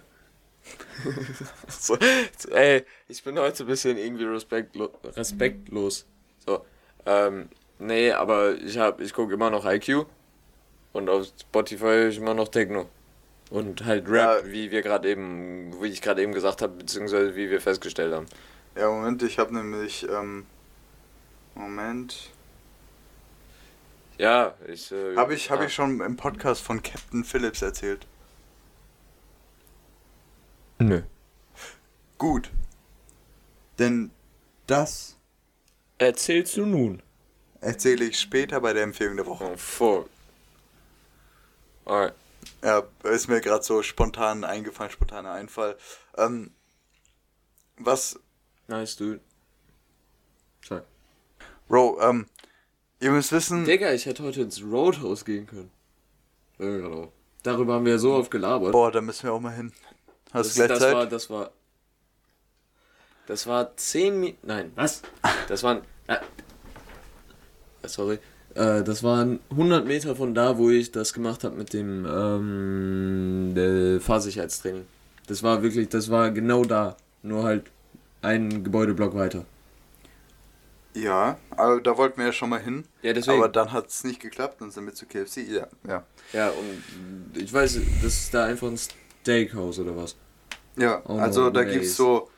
so, 1.69 1.99
so, 2.39 2.49
ey, 2.51 2.85
ich 3.09 3.23
bin 3.23 3.39
heute 3.39 3.65
ein 3.65 3.67
bisschen 3.67 3.99
irgendwie 3.99 4.25
respektlo 4.25 4.91
respektlos. 5.05 6.07
So, 6.47 6.65
ähm, 7.05 7.49
nee, 7.79 8.13
aber 8.13 8.55
ich 8.55 8.79
hab, 8.79 9.01
ich 9.01 9.13
gucke 9.13 9.35
immer 9.35 9.51
noch 9.51 9.67
IQ 9.67 10.07
und 10.93 11.09
auf 11.11 11.27
Spotify 11.39 11.85
höre 11.85 12.09
ich 12.09 12.19
immer 12.19 12.35
noch 12.35 12.49
Techno. 12.49 12.89
Und 13.51 13.85
halt 13.85 14.09
Rap, 14.09 14.45
Ja. 14.45 14.51
wie 14.53 14.71
wir 14.71 14.83
gerade 14.83 15.09
eben, 15.11 15.75
wie 15.83 15.89
ich 15.89 16.01
gerade 16.01 16.23
eben 16.23 16.33
gesagt 16.33 16.63
habe, 16.63 16.73
beziehungsweise 16.75 17.37
wie 17.37 17.51
wir 17.51 17.61
festgestellt 17.61 18.15
haben. 18.15 18.27
Ja, 18.77 18.89
Moment, 18.89 19.23
ich 19.23 19.39
habe 19.39 19.55
nämlich, 19.55 20.09
ähm, 20.09 20.47
Moment. 21.55 22.31
Ja, 24.19 24.55
ich. 24.67 24.93
Äh, 24.93 25.17
Habe 25.17 25.35
ich, 25.35 25.51
hab 25.51 25.61
ah. 25.61 25.65
ich 25.65 25.75
schon 25.75 26.01
im 26.01 26.17
Podcast 26.17 26.63
von 26.63 26.83
Captain 26.83 27.25
Phillips 27.25 27.63
erzählt? 27.63 28.07
Nö. 30.79 31.03
Gut. 32.19 32.51
Denn 33.79 34.11
das 34.67 35.17
Erzählst 35.99 36.57
du 36.57 36.67
nun? 36.67 37.03
erzähle 37.61 38.05
ich 38.05 38.21
später 38.21 38.61
bei 38.61 38.73
der 38.73 38.83
Empfehlung 38.83 39.17
der 39.17 39.27
Woche. 39.27 39.45
Oh, 39.45 39.57
fuck. 39.57 40.11
Alright. 41.85 42.15
Ja, 42.63 42.83
ist 43.05 43.29
mir 43.29 43.41
gerade 43.41 43.65
so 43.65 43.83
spontan 43.83 44.45
eingefallen, 44.45 44.93
spontaner 44.93 45.33
Einfall. 45.33 45.77
Ähm, 46.17 46.51
was, 47.79 48.19
Nice, 48.69 48.97
dude. 48.97 49.21
Sag. 50.67 50.85
Bro, 51.69 52.01
ähm, 52.01 52.27
ihr 53.05 53.11
müsst 53.11 53.33
wissen, 53.33 53.65
Digga, 53.65 53.93
ich 53.93 54.07
hätte 54.07 54.23
heute 54.23 54.41
ins 54.43 54.63
Roadhouse 54.63 55.25
gehen 55.25 55.47
können. 55.47 55.71
Ja, 56.59 56.67
genau. 56.67 57.13
Darüber 57.43 57.75
haben 57.75 57.85
wir 57.85 57.99
so 57.99 58.15
oft 58.15 58.31
gelabert. 58.31 58.73
boah, 58.73 58.91
da 58.91 59.01
müssen 59.01 59.25
wir 59.25 59.33
auch 59.33 59.41
mal 59.41 59.55
hin. 59.55 59.73
Hast 60.33 60.47
das, 60.47 60.55
du 60.55 60.59
gleich 60.59 60.69
das 60.69 60.79
Zeit? 60.79 60.95
war, 60.95 61.07
das 61.07 61.31
war. 61.31 61.51
Das 63.27 63.47
war 63.47 63.77
10 63.77 64.21
Minuten. 64.21 64.47
Nein, 64.47 64.73
was? 64.75 65.03
Das 65.49 65.63
waren. 65.63 65.83
Äh, 66.07 66.17
sorry. 67.85 68.19
Äh, 68.55 68.83
das 68.83 69.03
waren 69.03 69.41
100 69.51 69.87
Meter 69.87 70.17
von 70.17 70.35
da, 70.35 70.57
wo 70.57 70.71
ich 70.71 70.91
das 70.91 71.13
gemacht 71.13 71.45
habe 71.45 71.57
mit 71.57 71.73
dem 71.73 72.07
ähm, 72.07 73.53
der 73.55 74.01
Fahrsicherheitstraining. 74.01 74.87
Das 75.27 75.43
war 75.43 75.63
wirklich, 75.63 75.89
das 75.89 76.11
war 76.11 76.31
genau 76.31 76.65
da. 76.65 76.97
Nur 77.23 77.45
halt 77.45 77.65
ein 78.23 78.65
Gebäudeblock 78.65 79.15
weiter. 79.15 79.45
Ja, 80.95 81.39
aber 81.51 81.81
da 81.81 81.97
wollten 81.99 82.19
wir 82.19 82.27
ja 82.27 82.33
schon 82.33 82.51
mal 82.51 82.61
hin. 82.61 82.87
Ja, 83.03 83.13
deswegen. 83.13 83.39
Aber 83.39 83.49
dann 83.49 83.73
hat 83.73 83.89
es 83.89 84.05
nicht 84.05 84.21
geklappt, 84.21 84.61
dann 84.61 84.71
sind 84.71 84.87
wir 84.87 84.95
zu 84.95 85.07
KFC. 85.07 85.39
Ja, 85.49 85.67
ja. 85.87 86.05
Ja, 86.33 86.51
und 86.51 87.37
ich 87.37 87.53
weiß, 87.53 87.81
das 88.03 88.15
ist 88.15 88.33
da 88.35 88.45
einfach 88.47 88.69
ein 88.69 88.79
Steakhouse 88.79 89.81
oder 89.81 89.97
was? 89.97 90.17
Ja, 90.77 91.03
Oh, 91.07 91.19
also 91.19 91.51
da 91.51 91.63
nice. 91.63 91.73
gibt's 91.73 91.97
so, 91.97 92.31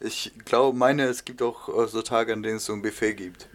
ich 0.00 0.32
glaube, 0.44 0.76
meine, 0.76 1.04
es 1.04 1.24
gibt 1.24 1.40
auch 1.42 1.68
äh, 1.68 1.86
so 1.88 2.02
Tage, 2.02 2.32
an 2.32 2.42
denen 2.42 2.56
es 2.56 2.64
so 2.64 2.72
ein 2.72 2.82
Buffet 2.82 3.14
gibt. 3.14 3.48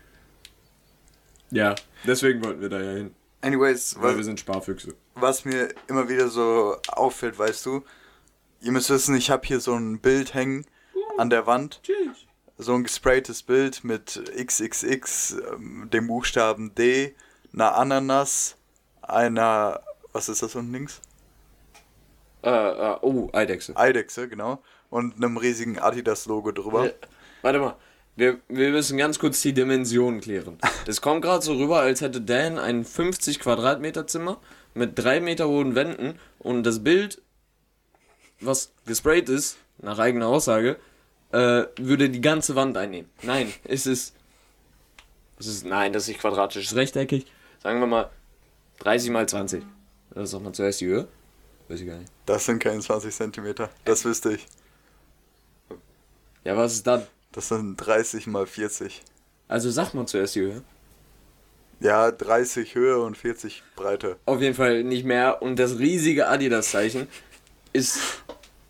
Ja, 1.52 1.76
deswegen 2.06 2.44
wollten 2.44 2.62
wir 2.62 2.70
da 2.70 2.82
ja 2.82 2.92
hin. 2.94 3.14
Anyways, 3.42 3.96
Weil 4.00 4.12
was, 4.12 4.18
wir 4.18 4.24
sind 4.24 4.40
Sparfüchse. 4.40 4.96
was 5.16 5.46
mir 5.46 5.70
immer 5.88 6.10
wieder 6.10 6.30
so 6.30 6.78
auffällt, 6.88 7.38
weißt 7.38 7.66
du, 7.66 7.84
ihr 8.62 8.72
müsst 8.72 8.90
wissen, 8.90 9.16
ich 9.16 9.30
habe 9.30 9.46
hier 9.46 9.60
so 9.60 9.74
ein 9.76 10.00
Bild 10.00 10.34
hängen 10.34 10.66
an 11.18 11.30
der 11.30 11.46
Wand, 11.46 11.82
Tschüss. 11.84 12.25
So 12.58 12.74
ein 12.74 12.84
gespraytes 12.84 13.44
Bild 13.44 13.84
mit 13.84 14.22
XXX, 14.38 15.38
ähm, 15.54 15.90
dem 15.92 16.08
Buchstaben 16.08 16.74
D, 16.76 17.16
einer 17.54 17.76
Ananas, 17.76 18.56
einer, 19.02 19.82
was 20.14 20.30
ist 20.30 20.42
das 20.42 20.56
unten 20.56 20.72
links? 20.72 21.02
Äh, 22.44 22.50
äh, 22.50 22.98
oh, 23.02 23.30
Eidechse. 23.34 23.76
Eidechse, 23.76 24.30
genau, 24.30 24.62
und 24.90 25.16
einem 25.16 25.38
riesigen 25.38 25.80
Adidas-Logo 25.80 26.52
drüber. 26.52 26.86
Ja, 26.86 26.92
Warte 27.42 27.60
mal. 27.60 27.76
Wir, 28.18 28.40
wir 28.48 28.70
müssen 28.70 28.98
ganz 28.98 29.20
kurz 29.20 29.42
die 29.42 29.54
Dimensionen 29.54 30.22
klären. 30.22 30.58
Das 30.86 31.02
kommt 31.02 31.24
gerade 31.24 31.44
so 31.44 31.54
rüber, 31.56 31.80
als 31.80 32.02
hätte 32.02 32.22
Dan 32.22 32.60
ein 32.60 32.86
50 32.86 33.40
Quadratmeter 33.40 34.08
Zimmer 34.08 34.38
mit 34.74 34.98
3 34.98 35.20
Meter 35.20 35.48
hohen 35.48 35.76
Wänden 35.76 36.20
und 36.40 36.64
das 36.64 36.84
Bild, 36.84 37.22
was 38.40 38.72
gesprayt 38.86 39.28
ist, 39.30 39.58
nach 39.80 40.00
eigener 40.00 40.28
Aussage, 40.28 40.78
äh, 41.36 41.68
würde 41.78 42.10
die 42.10 42.22
ganze 42.22 42.56
Wand 42.56 42.78
einnehmen. 42.78 43.10
Nein, 43.22 43.52
es 43.66 43.86
ist. 43.86 44.16
Es 45.38 45.48
ist. 45.48 45.66
Nein, 45.66 45.92
das 45.92 46.04
ist 46.04 46.10
nicht 46.10 46.22
quadratisch, 46.22 46.66
es 46.66 46.72
ist 46.72 46.78
rechteckig. 46.78 47.26
Sagen 47.62 47.80
wir 47.80 47.88
mal 47.88 48.10
30 48.80 49.12
mal 49.12 49.28
20. 49.28 49.64
Das 50.12 50.32
sagt 50.32 50.44
man 50.44 50.54
zuerst 50.54 50.80
die 50.82 50.86
Höhe? 50.88 51.08
Weiß 51.68 51.82
ich 51.82 51.88
gar 51.88 51.98
nicht. 51.98 52.12
Das 52.26 52.46
sind 52.46 52.60
keine 52.60 52.80
20 52.80 53.14
Zentimeter, 53.14 53.70
das 53.84 54.06
wüsste 54.06 54.34
ich. 54.34 54.46
Ja, 56.46 56.56
was 56.56 56.74
ist 56.74 56.88
dann? 56.88 57.06
Das 57.32 57.50
sind 57.50 57.76
30 57.76 58.28
mal 58.28 58.46
40. 58.46 59.02
Also 59.48 59.70
sagt 59.72 59.94
man 59.94 60.08
zuerst 60.08 60.36
die 60.36 60.42
Höhe. 60.42 60.64
Ja, 61.82 62.12
30 62.12 62.76
Höhe 62.76 63.00
und 63.00 63.18
40 63.18 63.64
Breite. 63.76 64.18
Auf 64.26 64.40
jeden 64.40 64.56
Fall 64.56 64.84
nicht 64.84 65.04
mehr. 65.04 65.42
Und 65.42 65.58
das 65.58 65.80
riesige 65.80 66.28
Adidas-Zeichen 66.28 67.08
ist. 67.74 68.00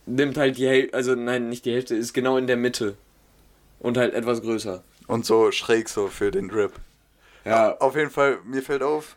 Nimmt 0.06 0.38
halt 0.38 0.58
die 0.58 0.68
Hälfte. 0.68 0.96
Also 0.96 1.15
nein, 1.15 1.50
nicht 1.50 1.65
die 1.65 1.74
Hälfte, 1.74 1.96
ist 1.96 2.13
genau 2.13 2.38
in 2.38 2.48
der 2.48 2.58
Mitte. 2.58 2.96
Und 3.80 3.98
halt 3.98 4.13
etwas 4.13 4.41
größer. 4.41 4.84
Und 5.08 5.26
so 5.26 5.52
schräg 5.52 5.89
so 5.89 6.08
für 6.08 6.32
den 6.32 6.50
Drip. 6.50 6.74
Ja. 7.44 7.78
Auf 7.78 7.96
jeden 7.96 8.10
Fall, 8.10 8.39
mir 8.44 8.63
fällt 8.63 8.82
auf, 8.82 9.15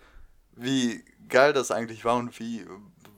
wie 0.55 1.03
geil 1.29 1.53
das 1.53 1.70
eigentlich 1.70 2.05
war 2.05 2.16
und 2.16 2.38
wie, 2.38 2.64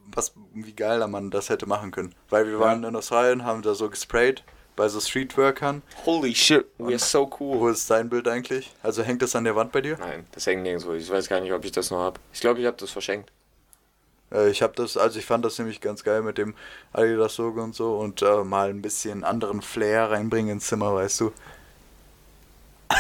was, 0.07 0.33
wie 0.55 0.73
geiler 0.73 1.09
man 1.09 1.31
das 1.31 1.49
hätte 1.49 1.67
machen 1.67 1.91
können. 1.91 2.15
Weil 2.29 2.47
wir 2.47 2.61
waren 2.61 2.85
in 2.85 2.95
Australien, 2.95 3.45
haben 3.45 3.63
da 3.63 3.75
so 3.75 3.89
gesprayt 3.89 4.45
bei 4.77 4.89
so 4.89 5.01
Streetworkern. 5.01 5.83
Holy 6.07 6.35
shit, 6.35 6.67
we 6.79 6.93
are 6.93 6.99
so 6.99 7.29
cool. 7.41 7.59
Wo 7.59 7.69
ist 7.69 7.91
dein 7.91 8.09
Bild 8.09 8.29
eigentlich? 8.29 8.73
Also 8.83 9.03
hängt 9.03 9.23
das 9.23 9.35
an 9.35 9.45
der 9.45 9.57
Wand 9.57 9.73
bei 9.73 9.81
dir? 9.81 9.97
Nein, 9.99 10.27
das 10.33 10.47
hängt 10.47 10.63
nirgendwo. 10.63 10.93
Ich 10.93 11.11
weiß 11.11 11.29
gar 11.29 11.41
nicht, 11.41 11.53
ob 11.53 11.65
ich 11.65 11.73
das 11.73 11.91
noch 11.91 12.03
hab. 12.03 12.21
Ich 12.33 12.41
glaube, 12.41 12.61
ich 12.61 12.67
habe 12.67 12.77
das 12.77 12.91
verschenkt. 12.91 13.33
Äh, 14.33 14.51
ich 14.51 14.63
habe 14.63 14.73
das, 14.77 14.97
also 14.97 15.19
ich 15.19 15.27
fand 15.27 15.45
das 15.45 15.59
nämlich 15.59 15.81
ganz 15.81 16.05
geil 16.05 16.23
mit 16.23 16.39
dem 16.39 16.55
Adidas-Logo 16.93 17.63
und 17.63 17.75
so 17.75 17.97
und 17.99 18.23
äh, 18.23 18.45
mal 18.45 18.69
ein 18.71 18.83
bisschen 18.83 19.25
anderen 19.25 19.63
Flair 19.63 20.11
reinbringen 20.11 20.53
ins 20.55 20.67
Zimmer, 20.67 20.95
weißt 20.95 21.21
du. 21.21 21.33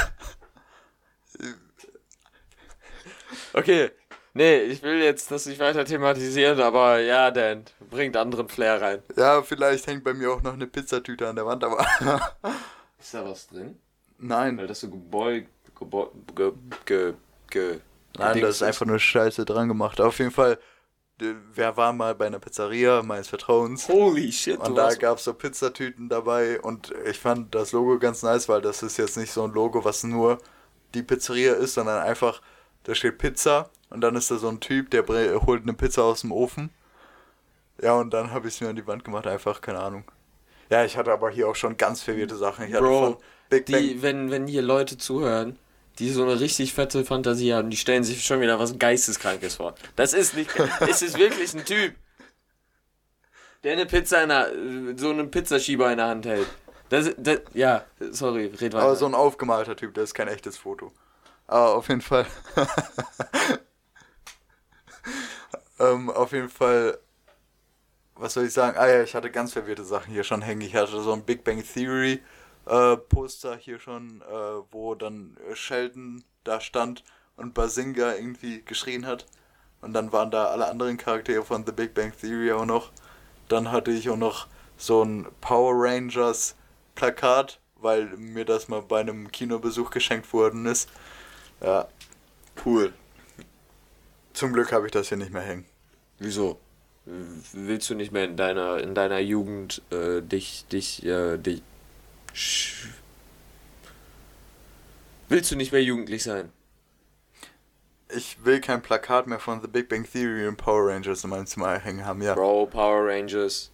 Okay. 3.52 3.90
Nee, 4.32 4.58
ich 4.62 4.82
will 4.82 5.02
jetzt 5.02 5.30
das 5.32 5.46
nicht 5.46 5.58
weiter 5.58 5.84
thematisieren, 5.84 6.60
aber 6.60 7.00
ja, 7.00 7.32
Dan, 7.32 7.64
bringt 7.90 8.16
anderen 8.16 8.48
Flair 8.48 8.80
rein. 8.80 9.02
Ja, 9.16 9.42
vielleicht 9.42 9.86
hängt 9.88 10.04
bei 10.04 10.14
mir 10.14 10.30
auch 10.30 10.42
noch 10.42 10.52
eine 10.52 10.68
Pizzatüte 10.68 11.28
an 11.28 11.34
der 11.34 11.46
Wand, 11.46 11.64
aber 11.64 11.78
Ist 13.00 13.14
da 13.14 13.24
was 13.24 13.48
drin? 13.48 13.76
nein. 14.18 14.56
Weil 14.56 14.68
das 14.68 14.80
so 14.80 14.90
gebeugt, 14.90 15.48
gebeugt, 15.76 16.14
ge, 16.36 16.52
ge, 16.84 17.14
ge, 17.50 17.80
Nein, 18.18 18.40
das 18.40 18.56
ist 18.56 18.62
einfach 18.62 18.86
nur 18.86 18.98
Scheiße 19.00 19.44
dran 19.44 19.66
gemacht. 19.66 20.00
Auf 20.00 20.18
jeden 20.18 20.30
Fall, 20.30 20.58
wer 21.54 21.76
war 21.76 21.92
mal 21.92 22.14
bei 22.14 22.26
einer 22.26 22.38
Pizzeria 22.38 23.02
meines 23.02 23.28
Vertrauens? 23.28 23.88
Holy 23.88 24.32
shit, 24.32 24.58
Und 24.58 24.74
da 24.74 24.94
gab 24.94 25.18
es 25.18 25.24
so 25.24 25.34
Pizzatüten 25.34 26.08
dabei 26.08 26.60
und 26.60 26.92
ich 27.06 27.18
fand 27.18 27.54
das 27.54 27.72
Logo 27.72 27.98
ganz 27.98 28.22
nice, 28.22 28.48
weil 28.48 28.60
das 28.60 28.82
ist 28.82 28.96
jetzt 28.96 29.16
nicht 29.16 29.32
so 29.32 29.44
ein 29.44 29.52
Logo, 29.52 29.84
was 29.84 30.02
nur 30.04 30.38
die 30.94 31.02
Pizzeria 31.02 31.54
ist, 31.54 31.74
sondern 31.74 32.02
einfach, 32.02 32.42
da 32.84 32.94
steht 32.94 33.18
Pizza 33.18 33.70
und 33.90 34.00
dann 34.00 34.16
ist 34.16 34.30
da 34.30 34.36
so 34.36 34.48
ein 34.48 34.60
Typ, 34.60 34.90
der 34.90 35.06
holt 35.06 35.62
eine 35.62 35.74
Pizza 35.74 36.02
aus 36.02 36.22
dem 36.22 36.32
Ofen. 36.32 36.70
Ja, 37.82 37.94
und 37.94 38.10
dann 38.10 38.30
habe 38.30 38.48
ich 38.48 38.54
es 38.54 38.60
mir 38.60 38.68
an 38.68 38.76
die 38.76 38.86
Wand 38.86 39.04
gemacht, 39.04 39.26
einfach, 39.26 39.60
keine 39.60 39.80
Ahnung. 39.80 40.04
Ja, 40.70 40.84
ich 40.84 40.96
hatte 40.96 41.12
aber 41.12 41.30
hier 41.30 41.48
auch 41.48 41.56
schon 41.56 41.76
ganz 41.76 42.02
verwirrte 42.02 42.36
Sachen. 42.36 42.66
Ich 42.66 42.72
hatte 42.72 42.84
Bro, 42.84 43.02
von 43.02 43.16
Big 43.48 43.66
Bang 43.66 43.80
die, 43.80 44.02
wenn, 44.02 44.30
wenn 44.30 44.46
hier 44.46 44.62
Leute 44.62 44.96
zuhören, 44.96 45.58
die 46.00 46.10
so 46.10 46.22
eine 46.22 46.40
richtig 46.40 46.72
fette 46.72 47.04
Fantasie 47.04 47.52
haben, 47.52 47.70
die 47.70 47.76
stellen 47.76 48.04
sich 48.04 48.24
schon 48.24 48.40
wieder 48.40 48.58
was 48.58 48.78
Geisteskrankes 48.78 49.56
vor. 49.56 49.74
Das 49.96 50.14
ist 50.14 50.34
nicht, 50.34 50.50
es 50.80 51.02
ist 51.02 51.18
wirklich 51.18 51.54
ein 51.54 51.64
Typ, 51.64 51.94
der 53.62 53.74
eine 53.74 53.86
Pizza 53.86 54.22
in 54.22 54.30
der, 54.30 54.98
so 54.98 55.10
einen 55.10 55.30
Pizzaschieber 55.30 55.90
in 55.90 55.98
der 55.98 56.06
Hand 56.06 56.26
hält. 56.26 56.48
Das, 56.88 57.10
das, 57.18 57.40
ja, 57.52 57.84
sorry, 58.10 58.46
red 58.46 58.72
weiter. 58.72 58.82
Aber 58.82 58.96
so 58.96 59.06
ein 59.06 59.14
aufgemalter 59.14 59.76
Typ, 59.76 59.94
das 59.94 60.04
ist 60.04 60.14
kein 60.14 60.26
echtes 60.26 60.56
Foto. 60.56 60.90
Aber 61.46 61.74
auf 61.74 61.88
jeden 61.88 62.00
Fall. 62.00 62.26
ähm, 65.78 66.10
auf 66.10 66.32
jeden 66.32 66.48
Fall. 66.48 66.98
Was 68.14 68.34
soll 68.34 68.46
ich 68.46 68.52
sagen? 68.52 68.76
Ah 68.78 68.88
ja, 68.88 69.02
ich 69.02 69.14
hatte 69.14 69.30
ganz 69.30 69.52
verwirrte 69.52 69.84
Sachen 69.84 70.12
hier 70.12 70.24
schon 70.24 70.42
hängen. 70.42 70.60
Ich 70.62 70.74
hatte 70.74 71.00
so 71.00 71.12
ein 71.12 71.24
Big 71.24 71.44
Bang 71.44 71.62
Theory 71.62 72.20
äh, 72.70 72.96
Poster 72.96 73.56
hier 73.56 73.80
schon, 73.80 74.22
äh, 74.22 74.62
wo 74.70 74.94
dann 74.94 75.36
äh, 75.50 75.56
Sheldon 75.56 76.22
da 76.44 76.60
stand 76.60 77.02
und 77.36 77.52
Basinga 77.52 78.14
irgendwie 78.14 78.62
geschrien 78.62 79.06
hat. 79.06 79.26
Und 79.80 79.92
dann 79.92 80.12
waren 80.12 80.30
da 80.30 80.46
alle 80.46 80.68
anderen 80.68 80.96
Charaktere 80.96 81.44
von 81.44 81.66
The 81.66 81.72
Big 81.72 81.94
Bang 81.94 82.12
Theory 82.18 82.52
auch 82.52 82.66
noch. 82.66 82.92
Dann 83.48 83.72
hatte 83.72 83.90
ich 83.90 84.08
auch 84.08 84.16
noch 84.16 84.46
so 84.76 85.02
ein 85.02 85.26
Power 85.40 85.72
Rangers 85.74 86.54
Plakat, 86.94 87.58
weil 87.76 88.04
mir 88.16 88.44
das 88.44 88.68
mal 88.68 88.82
bei 88.82 89.00
einem 89.00 89.32
Kinobesuch 89.32 89.90
geschenkt 89.90 90.32
worden 90.32 90.66
ist. 90.66 90.88
Ja, 91.60 91.88
Cool. 92.64 92.92
zum 94.34 94.52
Glück 94.52 94.70
habe 94.72 94.86
ich 94.86 94.92
das 94.92 95.08
hier 95.08 95.16
nicht 95.16 95.32
mehr 95.32 95.42
hängen. 95.42 95.64
Wieso? 96.18 96.58
Willst 97.06 97.88
du 97.88 97.94
nicht 97.94 98.12
mehr 98.12 98.24
in 98.24 98.36
deiner 98.36 98.78
in 98.78 98.94
deiner 98.94 99.18
Jugend 99.18 99.82
äh, 99.90 100.20
dich 100.20 100.66
dich 100.70 101.04
äh, 101.04 101.38
dich 101.38 101.62
Willst 105.28 105.50
du 105.50 105.56
nicht 105.56 105.72
mehr 105.72 105.82
jugendlich 105.82 106.22
sein? 106.22 106.50
Ich 108.12 108.44
will 108.44 108.60
kein 108.60 108.82
Plakat 108.82 109.28
mehr 109.28 109.38
von 109.38 109.60
The 109.60 109.68
Big 109.68 109.88
Bang 109.88 110.04
Theory 110.04 110.48
und 110.48 110.56
Power 110.56 110.88
Rangers 110.88 111.22
in 111.22 111.30
meinem 111.30 111.46
Zimmer 111.46 111.78
hängen 111.78 112.04
haben, 112.04 112.20
ja. 112.22 112.34
Bro, 112.34 112.66
Power 112.66 113.06
Rangers 113.06 113.70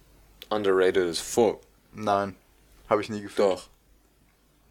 underrated 0.49 1.09
as 1.09 1.19
fuck. 1.19 1.61
Nein, 1.93 2.35
habe 2.89 3.01
ich 3.01 3.09
nie 3.09 3.21
gefühlt. 3.21 3.39
Doch. 3.39 3.69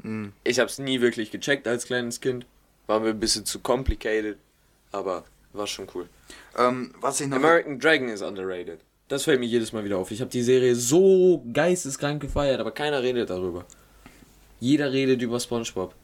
Hm. 0.02 0.32
Ich 0.44 0.60
hab's 0.60 0.78
nie 0.78 1.00
wirklich 1.00 1.30
gecheckt 1.32 1.66
als 1.66 1.86
kleines 1.86 2.20
Kind. 2.20 2.46
War 2.86 3.00
mir 3.00 3.10
ein 3.10 3.20
bisschen 3.20 3.44
zu 3.44 3.58
complicated, 3.58 4.38
aber 4.92 5.24
war 5.52 5.66
schon 5.66 5.88
cool. 5.94 6.08
Ähm, 6.56 6.94
was 7.00 7.20
ich 7.20 7.26
noch... 7.26 7.36
American 7.36 7.80
Dragon 7.80 8.08
ist 8.08 8.22
underrated. 8.22 8.80
Das 9.08 9.24
fällt 9.24 9.38
mir 9.40 9.46
jedes 9.46 9.72
Mal 9.72 9.84
wieder 9.84 9.98
auf. 9.98 10.10
Ich 10.10 10.20
habe 10.20 10.30
die 10.30 10.42
Serie 10.42 10.74
so 10.74 11.44
geisteskrank 11.52 12.20
gefeiert, 12.20 12.58
aber 12.60 12.72
keiner 12.72 13.02
redet 13.02 13.30
darüber. 13.30 13.64
Jeder 14.58 14.92
redet 14.92 15.22
über 15.22 15.38
SpongeBob. 15.38 15.94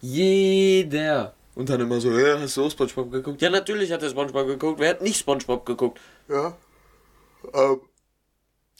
Jeder. 0.00 1.34
Und 1.54 1.68
dann 1.68 1.80
immer 1.80 2.00
so, 2.00 2.16
ja, 2.16 2.38
hast 2.40 2.56
du 2.56 2.64
auch 2.64 2.70
SpongeBob 2.70 3.10
geguckt? 3.12 3.42
Ja, 3.42 3.50
natürlich 3.50 3.92
hat 3.92 4.02
er 4.02 4.10
SpongeBob 4.10 4.46
geguckt. 4.46 4.80
Wer 4.80 4.90
hat 4.90 5.02
nicht 5.02 5.18
SpongeBob 5.20 5.64
geguckt? 5.66 6.00
Ja. 6.28 6.56
Ähm, 7.54 7.80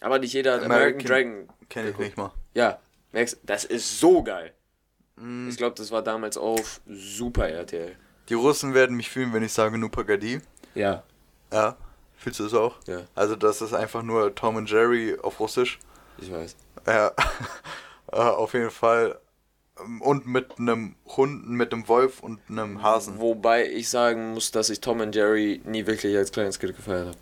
Aber 0.00 0.18
nicht 0.18 0.32
jeder 0.32 0.54
hat 0.54 0.64
American, 0.64 1.06
Dragon. 1.06 1.48
Kenne 1.68 1.88
ich 1.90 1.96
geguckt. 1.96 1.98
nicht 2.00 2.16
mal. 2.16 2.32
Ja, 2.54 2.78
merkst, 3.12 3.38
das 3.44 3.64
ist 3.64 4.00
so 4.00 4.22
geil. 4.22 4.52
Mm, 5.16 5.48
Ich 5.48 5.56
glaube, 5.56 5.74
das 5.76 5.90
war 5.90 6.02
damals 6.02 6.36
auf 6.36 6.80
Super 6.88 7.48
RTL. 7.48 7.94
Die 8.28 8.34
Russen 8.34 8.74
werden 8.74 8.96
mich 8.96 9.10
fühlen, 9.10 9.32
wenn 9.32 9.42
ich 9.42 9.52
sage 9.52 9.76
Nupagadi. 9.78 10.40
Ja, 10.74 11.02
Ja. 11.52 11.76
Fühlst 12.20 12.38
du 12.38 12.44
es 12.44 12.52
auch? 12.54 12.76
ja, 12.86 13.00
Also 13.14 13.34
das 13.34 13.62
ist 13.62 13.72
einfach 13.72 14.02
nur 14.02 14.34
Tom 14.34 14.56
und 14.56 14.70
Jerry 14.70 15.16
auf 15.22 15.40
Russisch. 15.40 15.78
ich 16.18 16.30
weiß. 16.30 16.54
Ja. 16.86 17.12
äh, 18.12 18.16
auf 18.16 18.52
jeden 18.52 18.70
Fall. 18.70 19.18
Und 20.00 20.26
mit 20.26 20.58
einem 20.58 20.96
Hund, 21.06 21.48
mit 21.48 21.72
einem 21.72 21.88
Wolf 21.88 22.22
und 22.22 22.38
einem 22.50 22.82
Hasen. 22.82 23.18
Wobei 23.18 23.66
ich 23.66 23.88
sagen 23.88 24.34
muss, 24.34 24.50
dass 24.50 24.68
ich 24.68 24.80
Tom 24.82 25.00
und 25.00 25.14
Jerry 25.14 25.62
nie 25.64 25.86
wirklich 25.86 26.14
als 26.14 26.30
kleines 26.30 26.58
Kind 26.58 26.76
gefeiert 26.76 27.06
habe. 27.08 27.16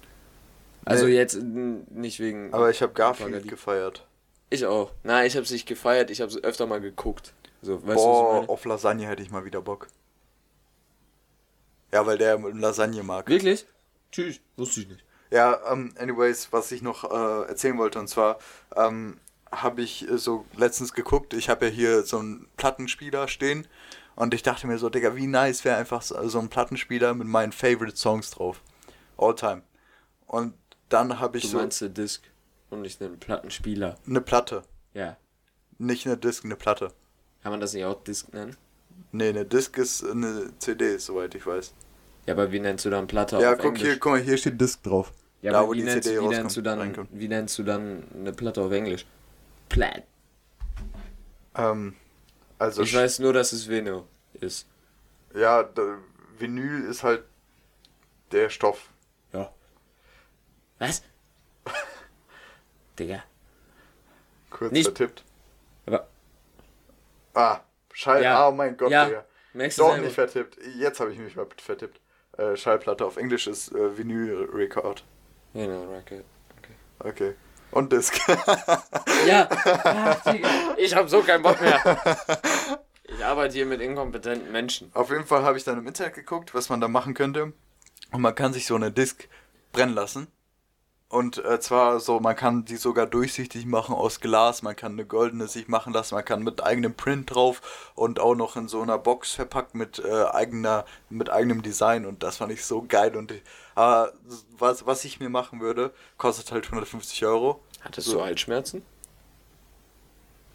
Also 0.85 1.07
Nee. 1.07 1.13
jetzt 1.15 1.37
nicht 1.41 2.19
wegen. 2.19 2.53
Aber 2.53 2.69
ich 2.71 2.83
habe 2.83 2.93
Garfield 2.93 3.29
Nupagadi. 3.31 3.49
gefeiert. 3.49 4.07
Ich 4.51 4.67
auch. 4.67 4.91
Nein, 5.05 5.27
ich 5.29 5.37
habe 5.37 5.45
es 5.45 5.53
nicht 5.53 5.67
gefeiert, 5.69 6.11
ich 6.11 6.21
habe 6.21 6.33
es 6.33 6.43
öfter 6.43 6.67
mal 6.67 6.81
geguckt. 6.81 7.33
So, 7.63 7.75
weißt 7.87 7.97
Boah, 7.97 8.49
auf 8.49 8.65
Lasagne 8.65 9.07
hätte 9.07 9.23
ich 9.23 9.31
mal 9.31 9.45
wieder 9.45 9.61
Bock. 9.61 9.87
Ja, 11.93 12.05
weil 12.07 12.19
der 12.19 12.39
Lasagne 12.39 13.03
mag. 13.05 13.29
Wirklich? 13.29 13.67
Tschüss, 14.13 14.41
wusste 14.57 14.81
ich 14.81 14.89
nicht. 14.89 15.05
Ja, 15.31 15.61
ähm, 15.71 15.93
anyways, 15.99 16.49
was 16.53 16.73
ich 16.73 16.81
noch 16.83 17.05
äh, 17.05 17.49
erzählen 17.49 17.77
wollte, 17.79 17.99
und 17.99 18.09
zwar 18.09 18.39
ähm, 18.77 19.19
habe 19.53 19.83
ich 19.83 20.07
so 20.17 20.45
letztens 20.57 20.93
geguckt, 20.95 21.35
ich 21.35 21.49
habe 21.49 21.67
ja 21.67 21.73
hier 21.73 22.03
so 22.03 22.19
einen 22.19 22.49
Plattenspieler 22.57 23.29
stehen 23.29 23.67
und 24.17 24.33
ich 24.35 24.43
dachte 24.43 24.67
mir 24.67 24.79
so, 24.79 24.89
Digga, 24.89 25.17
wie 25.17 25.27
nice 25.27 25.65
wäre 25.65 25.77
einfach 25.77 26.03
so, 26.03 26.39
ein 26.39 26.49
Plattenspieler 26.49 27.15
mit 27.15 27.29
meinen 27.29 27.53
Favorite 27.53 27.97
Songs 27.97 28.31
drauf. 28.31 28.63
All 29.19 29.35
time. 29.35 29.63
Und 30.27 30.55
dann 30.89 31.19
habe 31.19 31.39
ich 31.39 31.45
Du 31.45 31.51
so 31.51 31.59
meinst 31.59 31.83
eine 31.83 31.91
Disc 31.91 32.23
und 32.71 32.83
nicht 32.83 33.03
einen 33.03 33.19
Plattenspieler. 33.19 33.97
eine 34.07 34.21
Platte. 34.21 34.63
Ja. 34.95 35.17
Nicht 35.79 36.07
eine 36.07 36.17
Disc, 36.17 36.45
eine 36.45 36.57
Platte. 36.57 36.93
Kann 37.43 37.53
man 37.53 37.61
das 37.61 37.73
nicht 37.75 37.85
auch 37.85 38.03
Disc 38.03 38.33
nennen? 38.33 38.57
Nee, 39.13 39.29
eine 39.29 39.45
Disc 39.45 39.77
ist 39.79 40.05
eine 40.05 40.51
CD, 40.59 40.97
soweit 40.99 41.35
ich 41.35 41.47
weiß. 41.47 41.73
Ja, 42.29 42.35
aber 42.35 42.53
wie 42.53 42.61
nennst 42.61 42.85
du 42.85 42.91
dann 42.91 43.07
Platte 43.07 43.39
ja, 43.41 43.53
auf 43.53 43.57
guck 43.59 43.67
Englisch? 43.69 43.83
hier, 43.85 43.99
guck 43.99 44.13
mal, 44.13 44.21
hier 44.21 44.37
steht 44.37 44.61
Disc 44.61 44.83
drauf. 44.83 45.13
Ja, 45.41 45.53
da, 45.53 45.61
aber 45.61 45.69
wo 45.69 45.73
wie, 45.73 45.79
die 45.79 45.85
nennst, 45.85 46.11
wie, 46.11 46.27
nennst 46.29 46.57
du 46.59 46.61
dann, 46.61 46.79
reinkommt. 46.79 47.09
wie 47.11 47.27
nennst 47.27 47.59
du 47.59 47.63
dann 47.63 48.05
eine 48.15 48.33
Platte 48.33 48.61
auf 48.61 48.71
Englisch? 48.71 49.07
Plat. 49.71 50.03
Ähm, 51.55 51.97
also, 52.59 52.83
Ich 52.83 52.95
weiß 52.95 53.21
nur, 53.21 53.33
dass 53.33 53.53
es 53.53 53.67
Vinyl 53.69 54.03
ist. 54.35 54.67
ja, 55.35 55.63
da, 55.63 55.97
Vinyl 56.39 56.85
ist 56.91 57.03
halt 57.03 57.25
der 58.31 58.51
Stoff. 58.51 58.91
Ja. 59.33 59.51
Was? 60.79 61.03
Digga. 62.99 63.23
Kurz 64.51 64.73
Nicht- 64.73 64.85
vertippt. 64.85 65.25
Aber 65.87 66.07
Ah, 67.35 67.61
Schall. 67.95 68.23
Ja. 68.23 68.49
Oh 68.49 68.53
mein 68.53 68.77
Gott, 68.77 68.91
Ja. 68.91 69.07
Digga. 69.07 69.25
merkst 69.55 69.79
Doch 69.79 69.97
nicht 69.97 70.13
vertippt. 70.15 70.59
Jetzt 70.77 71.01
habe 71.01 71.11
ich 71.13 71.19
mich 71.19 71.35
mal 71.37 71.47
vertippt. 71.57 72.01
Äh, 72.39 72.57
Schallplatte 72.57 73.05
auf 73.05 73.17
Englisch 73.17 73.47
ist 73.49 73.73
äh, 73.75 73.99
Vinyl 73.99 74.49
Record. 74.53 75.05
Vinyl 75.53 75.89
Record. 75.89 76.25
Okay. 77.01 77.35
Und 77.71 77.93
Disc. 77.93 78.19
Ja. 79.27 79.49
Ach. 79.85 80.35
Ich 80.79 80.95
hab 80.95 81.09
so 81.11 81.21
keinen 81.23 81.43
Bock 81.43 81.61
mehr. 81.61 81.99
Ich 83.05 83.25
arbeite 83.25 83.55
hier 83.55 83.67
mit 83.67 83.81
inkompetenten 83.81 84.51
Menschen. 84.53 84.91
auf 84.95 85.11
jeden 85.11 85.27
Fall 85.27 85.43
habe 85.43 85.59
ich 85.59 85.65
dann 85.65 85.79
im 85.79 85.87
Internet 85.87 86.15
geguckt, 86.15 86.55
was 86.55 86.69
man 86.69 86.81
da 86.81 86.89
machen 86.89 87.15
könnte. 87.15 87.53
Und 88.13 88.23
man 88.23 88.35
kann 88.35 88.53
sich 88.53 88.67
so 88.67 88.75
eine 88.75 88.91
Disc 88.91 89.29
brennen 89.73 89.95
lassen. 89.95 90.29
Und 91.11 91.43
äh, 91.43 91.59
zwar 91.59 92.01
so, 92.01 92.21
man 92.21 92.37
kann 92.37 92.67
die 92.67 92.77
sogar 92.77 93.07
durchsichtig 93.07 93.65
machen 93.65 93.95
aus 93.95 94.21
Glas, 94.21 94.61
man 94.63 94.77
kann 94.77 94.93
eine 94.93 95.07
goldene 95.07 95.49
sich 95.49 95.67
machen 95.67 95.95
lassen, 95.95 96.15
man 96.15 96.25
kann 96.25 96.43
mit 96.43 96.63
eigenem 96.63 96.93
Print 96.95 97.35
drauf 97.35 97.93
und 97.95 98.21
auch 98.21 98.35
noch 98.35 98.57
in 98.57 98.69
so 98.69 98.83
einer 98.83 98.99
Box 98.99 99.33
verpackt 99.33 99.75
mit 99.75 99.99
äh, 100.01 100.25
eigener, 100.25 100.85
mit 101.09 101.31
eigenem 101.31 101.63
Design 101.63 102.05
und 102.05 102.23
das 102.23 102.37
fand 102.37 102.53
ich 102.53 102.65
so 102.67 102.85
geil 102.87 103.17
und 103.17 103.33
aber 103.75 104.13
was, 104.59 104.85
was 104.85 105.05
ich 105.07 105.19
mir 105.19 105.31
machen 105.31 105.61
würde, 105.61 105.93
kostet 106.19 106.53
halt 106.53 106.67
150 106.67 107.25
Euro. 107.25 107.61
Hattest 107.81 108.09
So. 108.09 108.19
du 108.19 108.25
Halsschmerzen? 108.25 108.83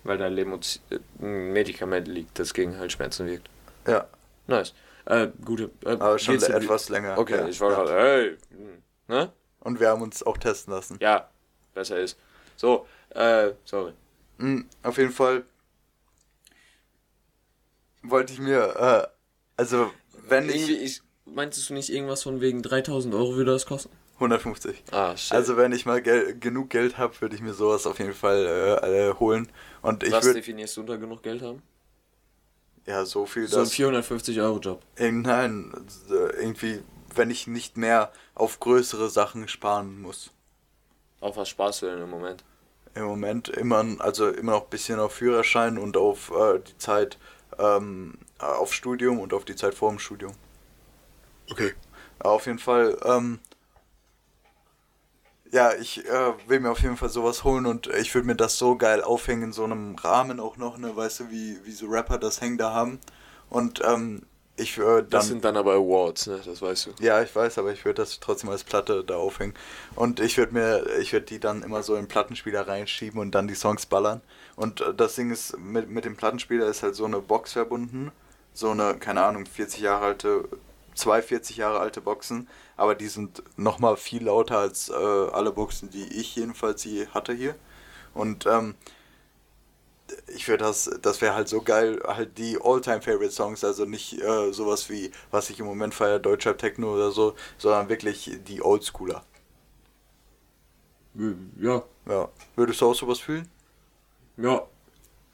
Weil 0.03 0.19
da 0.19 0.27
Lemoz 0.27 0.81
äh, 0.91 0.99
ein 1.19 1.53
Medikament 1.53 2.07
liegt, 2.07 2.37
das 2.37 2.53
gegen 2.53 2.77
Halsschmerzen 2.77 3.25
wirkt. 3.25 3.49
Ja, 3.87 4.07
Nice. 4.47 4.73
Äh, 5.05 5.29
gute. 5.43 5.69
Äh, 5.85 5.91
aber 5.91 6.19
schon 6.19 6.41
etwas 6.41 6.89
länger. 6.89 7.17
Okay, 7.17 7.37
ja, 7.37 7.47
ich 7.47 7.59
war 7.59 7.71
ja. 7.71 7.75
gerade, 7.75 7.93
hey. 7.93 8.37
hm, 8.51 8.83
Ne? 9.07 9.31
Und 9.63 9.79
wir 9.79 9.89
haben 9.89 10.01
uns 10.01 10.23
auch 10.23 10.37
testen 10.37 10.73
lassen. 10.73 10.97
Ja, 11.01 11.29
besser 11.73 11.99
ist. 11.99 12.17
So, 12.55 12.85
äh, 13.09 13.51
sorry. 13.65 13.93
Mm, 14.37 14.61
Auf 14.83 14.97
jeden 14.97 15.11
Fall 15.11 15.43
wollte 18.01 18.33
ich 18.33 18.39
mir, 18.39 18.75
äh, 18.75 19.07
also 19.57 19.91
wenn 20.27 20.49
Irgendwie, 20.49 20.73
ich 20.75 20.97
ich. 20.97 21.01
Meintest 21.25 21.69
du 21.69 21.73
nicht 21.73 21.89
irgendwas 21.89 22.21
von 22.23 22.41
wegen 22.41 22.61
3000 22.61 23.15
Euro 23.15 23.35
würde 23.35 23.51
das 23.53 23.65
kosten? 23.65 23.89
150. 24.15 24.83
Ah, 24.91 25.15
shit. 25.15 25.31
Also 25.31 25.55
wenn 25.55 25.71
ich 25.71 25.85
mal 25.85 26.01
gel 26.01 26.37
genug 26.37 26.69
Geld 26.69 26.97
habe, 26.97 27.19
würde 27.21 27.35
ich 27.35 27.41
mir 27.41 27.53
sowas 27.53 27.87
auf 27.87 27.97
jeden 27.99 28.13
Fall 28.13 28.45
äh, 28.83 29.09
äh, 29.09 29.13
holen. 29.15 29.49
Und 29.81 30.03
ich 30.03 30.11
Was 30.11 30.33
definierst 30.33 30.75
du 30.75 30.81
unter 30.81 30.97
genug 30.97 31.23
Geld 31.23 31.41
haben? 31.41 31.63
ja, 32.85 33.05
so 33.05 33.25
viel, 33.25 33.47
So 33.47 33.59
ein 33.59 33.63
dass, 33.63 33.73
450 33.73 34.41
Euro 34.41 34.59
Job. 34.59 34.81
äh, 34.97 35.09
nein, 35.11 35.71
äh, 36.09 36.13
irgendwie, 36.41 36.81
wenn 37.17 37.29
ich 37.29 37.47
nicht 37.47 37.77
mehr 37.77 38.11
auf 38.35 38.59
größere 38.59 39.09
Sachen 39.09 39.47
sparen 39.47 40.01
muss. 40.01 40.31
Auf 41.19 41.37
was 41.37 41.49
sparst 41.49 41.81
du 41.81 41.85
denn 41.87 42.01
im 42.01 42.09
Moment? 42.09 42.43
Im 42.95 43.05
Moment 43.05 43.49
immer, 43.49 43.85
also 43.99 44.29
immer 44.29 44.53
noch 44.53 44.63
ein 44.65 44.69
bisschen 44.69 44.99
auf 44.99 45.13
Führerschein 45.13 45.77
und 45.77 45.97
auf 45.97 46.31
äh, 46.31 46.59
die 46.59 46.77
Zeit 46.77 47.17
ähm, 47.57 48.17
äh, 48.39 48.45
auf 48.45 48.73
Studium 48.73 49.19
und 49.19 49.33
auf 49.33 49.45
die 49.45 49.55
Zeit 49.55 49.73
vor 49.73 49.89
dem 49.89 49.99
Studium. 49.99 50.33
Okay. 51.49 51.73
Auf 52.19 52.45
jeden 52.45 52.59
Fall, 52.59 52.97
ähm, 53.03 53.39
ja, 55.51 55.73
ich 55.73 56.05
äh, 56.05 56.33
will 56.47 56.59
mir 56.59 56.71
auf 56.71 56.81
jeden 56.81 56.97
Fall 56.97 57.09
sowas 57.09 57.43
holen 57.43 57.65
und 57.65 57.87
ich 57.87 58.13
würde 58.13 58.27
mir 58.27 58.35
das 58.35 58.57
so 58.57 58.75
geil 58.75 59.03
aufhängen 59.03 59.43
in 59.43 59.53
so 59.53 59.63
einem 59.63 59.95
Rahmen 59.95 60.39
auch 60.39 60.57
noch, 60.57 60.77
ne, 60.77 60.95
weißt 60.95 61.21
du, 61.21 61.29
wie, 61.31 61.59
wie 61.65 61.71
so 61.71 61.87
Rapper 61.87 62.17
das 62.17 62.41
hängen 62.41 62.57
da 62.57 62.73
haben. 62.73 62.99
Und 63.49 63.81
ähm, 63.85 64.23
ich 64.55 64.75
Das 64.75 65.07
dann. 65.09 65.21
sind 65.23 65.45
dann 65.45 65.57
aber 65.57 65.73
Awards, 65.73 66.27
ne? 66.27 66.39
Das 66.45 66.61
weißt 66.61 66.85
du. 66.87 66.91
Ja, 67.03 67.21
ich 67.23 67.35
weiß, 67.35 67.57
aber 67.57 67.71
ich 67.71 67.83
würde 67.85 68.01
das 68.03 68.19
trotzdem 68.19 68.49
als 68.49 68.63
Platte 68.63 69.03
da 69.03 69.15
aufhängen. 69.15 69.55
Und 69.95 70.19
ich 70.19 70.37
würde 70.37 70.53
mir, 70.53 70.85
ich 70.99 71.11
würde 71.11 71.25
die 71.25 71.39
dann 71.39 71.63
immer 71.63 71.81
so 71.81 71.95
in 71.95 72.03
den 72.03 72.07
Plattenspieler 72.07 72.67
reinschieben 72.67 73.19
und 73.19 73.31
dann 73.31 73.47
die 73.47 73.55
Songs 73.55 73.85
ballern. 73.87 74.21
Und 74.55 74.81
äh, 74.81 74.93
das 74.93 75.15
Ding 75.15 75.31
ist, 75.31 75.57
mit, 75.57 75.89
mit 75.89 76.05
dem 76.05 76.15
Plattenspieler 76.15 76.67
ist 76.67 76.83
halt 76.83 76.93
so 76.95 77.05
eine 77.05 77.19
Box 77.19 77.53
verbunden. 77.53 78.11
So 78.53 78.69
eine, 78.69 78.95
keine 78.95 79.23
Ahnung, 79.23 79.47
40 79.47 79.81
Jahre 79.81 80.05
alte, 80.05 80.47
zwei 80.93 81.23
40 81.23 81.57
Jahre 81.57 81.79
alte 81.79 82.01
Boxen. 82.01 82.47
Aber 82.77 82.93
die 82.93 83.07
sind 83.07 83.41
nochmal 83.57 83.97
viel 83.97 84.25
lauter 84.25 84.59
als 84.59 84.89
äh, 84.89 84.93
alle 84.93 85.51
Boxen, 85.51 85.89
die 85.89 86.19
ich 86.19 86.35
jedenfalls 86.35 86.83
je 86.83 87.07
hatte 87.07 87.33
hier. 87.33 87.55
Und 88.13 88.45
ähm, 88.45 88.75
ich 90.27 90.47
würde 90.47 90.63
das, 90.63 90.89
das 91.01 91.21
wäre 91.21 91.35
halt 91.35 91.47
so 91.47 91.61
geil, 91.61 92.01
halt 92.05 92.37
die 92.37 92.57
All-Time-Favorite-Songs, 92.61 93.63
also 93.63 93.85
nicht 93.85 94.21
äh, 94.21 94.51
sowas 94.51 94.89
wie, 94.89 95.11
was 95.31 95.49
ich 95.49 95.59
im 95.59 95.65
Moment 95.65 95.93
feiere, 95.93 96.19
Deutscher 96.19 96.57
Techno 96.57 96.95
oder 96.95 97.11
so, 97.11 97.35
sondern 97.57 97.89
wirklich 97.89 98.31
die 98.47 98.61
Oldschooler. 98.61 99.23
Ja. 101.59 101.83
Ja. 102.07 102.29
Würdest 102.55 102.81
du 102.81 102.87
auch 102.87 102.95
sowas 102.95 103.19
fühlen? 103.19 103.47
Ja. 104.37 104.65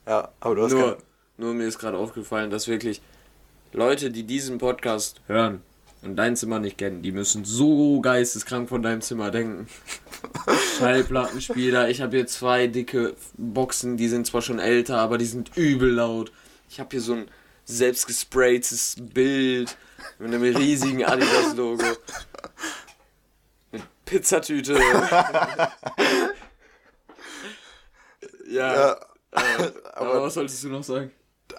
Ja, 0.06 0.30
aber 0.40 0.54
du 0.54 0.62
hast 0.64 0.72
Nur, 0.72 0.98
nur 1.36 1.54
mir 1.54 1.66
ist 1.66 1.78
gerade 1.78 1.96
aufgefallen, 1.96 2.50
dass 2.50 2.68
wirklich 2.68 3.00
Leute, 3.72 4.10
die 4.10 4.24
diesen 4.24 4.58
Podcast 4.58 5.20
hören 5.26 5.62
und 6.02 6.16
dein 6.16 6.34
Zimmer 6.36 6.58
nicht 6.58 6.78
kennen, 6.78 7.02
die 7.02 7.12
müssen 7.12 7.44
so 7.44 8.00
geisteskrank 8.00 8.68
von 8.68 8.82
deinem 8.82 9.02
Zimmer 9.02 9.30
denken. 9.30 9.68
Schallplattenspieler, 10.78 11.88
ich 11.90 12.00
habe 12.00 12.16
hier 12.16 12.26
zwei 12.26 12.66
dicke 12.66 13.14
Boxen, 13.36 13.96
die 13.96 14.08
sind 14.08 14.26
zwar 14.26 14.42
schon 14.42 14.58
älter, 14.58 14.98
aber 14.98 15.18
die 15.18 15.26
sind 15.26 15.56
übel 15.56 15.90
laut. 15.92 16.32
Ich 16.68 16.80
habe 16.80 16.88
hier 16.90 17.00
so 17.00 17.14
ein 17.14 17.28
selbstgespraytes 17.64 18.96
Bild 19.12 19.76
mit 20.18 20.28
einem 20.34 20.42
riesigen 20.56 21.04
Adidas-Logo. 21.04 21.84
Mit 23.72 23.82
Pizzatüte. 24.06 24.74
ja. 28.48 28.74
ja, 28.74 28.92
äh, 28.92 28.96
aber, 29.32 29.72
aber- 29.94 30.22
was 30.22 30.34
solltest 30.34 30.64
du 30.64 30.68
noch 30.68 30.82
sagen? 30.82 31.10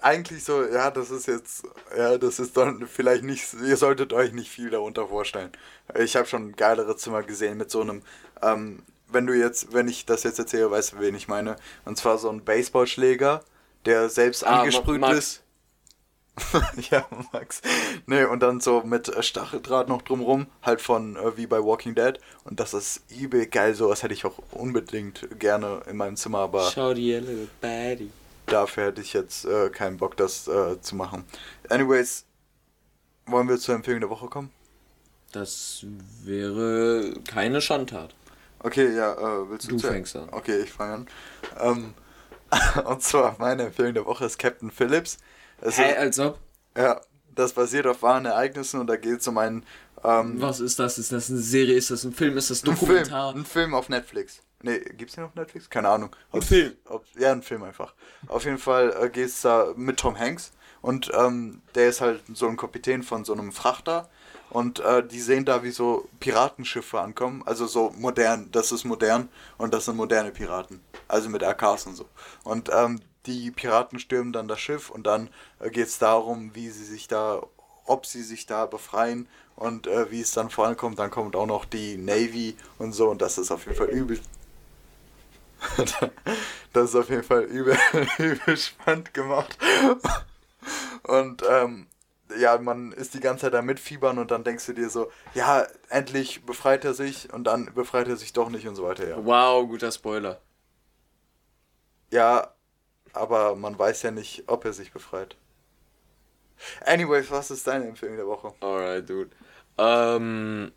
Eigentlich 0.02 0.44
so, 0.44 0.64
ja, 0.66 0.92
das 0.92 1.12
ist 1.12 1.28
jetzt, 1.28 1.64
ja, 1.98 2.18
das 2.18 2.40
ist 2.40 2.58
dann 2.58 2.88
vielleicht 2.88 3.24
nicht, 3.24 3.54
ihr 3.66 3.78
solltet 3.78 4.14
euch 4.14 4.34
nicht 4.34 4.50
viel 4.50 4.70
darunter 4.70 5.08
vorstellen. 5.08 5.52
Ich 5.98 6.16
habe 6.16 6.28
schon 6.28 6.56
geilere 6.56 6.96
Zimmer 6.98 7.24
gesehen 7.24 7.58
mit 7.58 7.70
so 7.72 7.82
einem, 7.82 8.02
ähm, 8.42 8.84
wenn 9.10 9.28
du 9.28 9.34
jetzt, 9.38 9.74
wenn 9.74 9.88
ich 9.88 10.06
das 10.06 10.24
jetzt 10.24 10.40
erzähle, 10.40 10.72
weißt 10.72 10.94
du, 10.94 11.00
wen 11.00 11.16
ich 11.16 11.28
meine. 11.28 11.56
Und 11.86 11.98
zwar 11.98 12.18
so 12.18 12.30
ein 12.30 12.44
Baseballschläger, 12.44 13.44
der 13.86 14.10
selbst 14.10 14.46
Ah, 14.46 14.60
angesprüht 14.62 15.02
Ma- 15.02 15.10
Max. 15.10 15.18
ist. 15.20 15.44
ja, 16.92 17.06
Max. 17.34 17.62
Nee, 18.08 18.24
und 18.24 18.40
dann 18.42 18.62
so 18.62 18.82
mit 18.84 19.12
Stacheldraht 19.24 19.90
noch 19.90 20.02
drumrum, 20.02 20.48
halt 20.64 20.82
von 20.82 21.18
äh, 21.18 21.36
wie 21.38 21.46
bei 21.46 21.62
Walking 21.64 21.94
Dead. 21.94 22.20
Und 22.46 22.60
das 22.60 22.74
ist 22.74 23.02
übel 23.10 23.46
geil, 23.48 23.76
sowas 23.76 24.02
hätte 24.02 24.14
ich 24.14 24.24
auch 24.26 24.40
unbedingt 24.52 25.28
gerne 25.40 25.82
in 25.90 25.98
meinem 25.98 26.16
Zimmer, 26.16 26.40
aber 26.40 26.72
Schau 26.74 26.94
die 26.94 27.12
little 27.14 27.48
baddie. 27.60 28.12
Dafür 28.52 28.86
hätte 28.88 29.02
ich 29.02 29.14
jetzt 29.14 29.46
äh, 29.46 29.70
keinen 29.70 29.98
Bock, 29.98 30.18
das 30.18 30.48
äh, 30.48 30.80
zu 30.82 30.96
machen. 30.96 31.26
Anyways, 31.70 32.26
wollen 33.26 33.48
wir 33.50 33.58
zur 33.58 33.76
Empfehlung 33.76 34.02
der 34.02 34.10
Woche 34.10 34.28
kommen? 34.28 34.52
Das 35.32 35.86
wäre 36.24 37.14
keine 37.28 37.62
Schandtat. 37.62 38.16
Okay, 38.60 38.96
ja, 38.96 39.14
äh, 39.14 39.50
willst 39.50 39.72
du 39.72 39.78
Du 39.78 39.80
fängst 39.80 40.16
an. 40.16 40.30
Okay, 40.32 40.62
ich 40.62 40.72
fange 40.72 40.94
an. 40.94 41.08
Ähm, 41.60 41.94
und 42.86 43.02
zwar 43.02 43.36
meine 43.40 43.64
Empfehlung 43.64 43.94
der 43.94 44.06
Woche 44.06 44.26
ist 44.26 44.38
Captain 44.38 44.72
Phillips. 44.72 45.18
Es 45.62 45.78
Hä, 45.78 45.92
ist, 45.92 45.98
als 45.98 46.20
ob? 46.20 46.40
ja, 46.78 47.02
das 47.34 47.54
basiert 47.54 47.88
auf 47.88 48.02
wahren 48.02 48.26
Ereignissen 48.26 48.80
und 48.80 48.88
da 48.88 48.98
geht 48.98 49.20
es 49.22 49.28
um 49.28 49.38
einen, 49.38 49.66
ähm, 50.04 50.42
Was 50.42 50.60
ist 50.60 50.80
das? 50.80 50.98
Ist 50.98 51.12
das 51.12 51.30
eine 51.30 51.40
Serie? 51.40 51.76
Ist 51.76 51.92
das 51.92 52.04
ein 52.04 52.14
Film? 52.14 52.38
Ist 52.38 52.50
das 52.50 52.64
ein 52.64 52.76
Film, 52.76 53.06
Dokumentar? 53.06 53.34
ein 53.36 53.46
Film 53.46 53.74
auf 53.74 53.90
Netflix. 53.90 54.42
Nee, 54.64 54.80
gibt's 54.80 55.16
den 55.16 55.24
auf 55.24 55.36
Netflix? 55.36 55.70
Keine 55.70 55.90
Ahnung. 55.90 56.16
Ein 56.32 56.40
Ob- 56.40 56.44
Film. 56.44 56.74
Ob, 56.86 57.06
ja, 57.18 57.32
ein 57.32 57.42
Film 57.42 57.64
einfach. 57.64 57.94
Auf 58.28 58.46
jeden 58.46 58.58
Fall 58.58 58.96
äh, 59.02 59.10
geht 59.10 59.28
es 59.28 59.42
da 59.42 59.74
mit 59.76 59.98
Tom 59.98 60.18
Hanks 60.18 60.52
und 60.82 61.12
ähm, 61.14 61.62
der 61.76 61.90
ist 61.90 62.02
halt 62.02 62.22
so 62.34 62.48
ein 62.48 62.58
Kapitän 62.58 63.04
von 63.04 63.26
so 63.26 63.34
einem 63.34 63.52
Frachter 63.52 64.10
und 64.50 64.80
äh, 64.80 65.06
die 65.06 65.20
sehen 65.22 65.46
da, 65.46 65.64
wie 65.64 65.72
so 65.72 66.08
Piratenschiffe 66.20 67.00
ankommen. 67.00 67.42
Also 67.46 67.66
so 67.68 67.92
modern, 67.98 68.50
das 68.52 68.72
ist 68.72 68.84
modern 68.86 69.30
und 69.58 69.74
das 69.74 69.86
sind 69.86 69.96
moderne 69.98 70.32
Piraten. 70.32 70.82
Also 71.08 71.30
mit 71.30 71.44
AKs 71.44 71.88
und 71.88 71.96
so. 71.96 72.06
Und 72.44 72.70
ähm, 72.74 73.00
die 73.26 73.52
Piraten 73.52 74.00
stürmen 74.00 74.34
dann 74.34 74.48
das 74.48 74.60
Schiff 74.60 74.90
und 74.90 75.06
dann 75.08 75.30
äh, 75.60 75.70
geht 75.70 75.88
es 75.88 75.98
darum, 76.00 76.52
wie 76.56 76.70
sie 76.70 76.86
sich 76.86 77.08
da, 77.08 77.42
ob 77.86 78.06
sie 78.06 78.24
sich 78.24 78.46
da 78.46 78.66
befreien 78.66 79.28
und 79.56 79.88
äh, 79.88 80.10
wie 80.12 80.22
es 80.22 80.32
dann 80.32 80.50
vorankommt. 80.50 81.00
Dann 81.00 81.12
kommt 81.12 81.36
auch 81.36 81.46
noch 81.46 81.66
die 81.66 81.98
Navy 81.98 82.56
und 82.80 82.94
so 82.94 83.10
und 83.10 83.22
das 83.22 83.38
ist 83.38 83.52
auf 83.52 83.66
jeden 83.66 83.78
Fall 83.78 83.90
übel 83.90 84.20
das 86.74 86.90
ist 86.90 86.96
auf 86.96 87.10
jeden 87.10 87.24
Fall 87.24 87.44
übel, 87.44 87.78
übel 88.18 88.58
spannend 88.58 89.14
gemacht. 89.14 89.58
Und 91.04 91.44
ähm, 91.50 91.88
ja, 92.38 92.58
man 92.58 92.92
ist 92.92 93.14
die 93.14 93.20
ganze 93.20 93.46
Zeit 93.46 93.54
da 93.54 93.62
mitfiebern 93.62 94.18
und 94.18 94.32
dann 94.32 94.44
denkst 94.44 94.66
du 94.66 94.74
dir 94.74 94.90
so, 94.90 95.12
ja, 95.34 95.68
endlich 95.90 96.46
befreit 96.46 96.86
er 96.86 96.94
sich 96.94 97.32
und 97.34 97.46
dann 97.46 97.74
befreit 97.74 98.08
er 98.08 98.16
sich 98.16 98.34
doch 98.34 98.50
nicht 98.50 98.68
und 98.68 98.76
so 98.76 98.84
weiter, 98.84 99.08
ja. 99.08 99.26
Wow, 99.26 99.68
guter 99.68 99.92
Spoiler. 99.92 100.40
Ja, 102.12 102.54
aber 103.14 103.56
man 103.56 103.78
weiß 103.78 104.04
ja 104.04 104.12
nicht, 104.12 104.44
ob 104.48 104.66
er 104.66 104.74
sich 104.74 104.92
befreit. 104.92 105.36
Anyways, 106.86 107.32
was 107.32 107.52
ist 107.52 107.66
deine 107.68 107.88
Empfehlung 107.88 108.18
der 108.18 108.28
Woche? 108.28 108.54
Alright, 108.60 109.10
dude. 109.10 109.32
Ähm, 109.78 110.72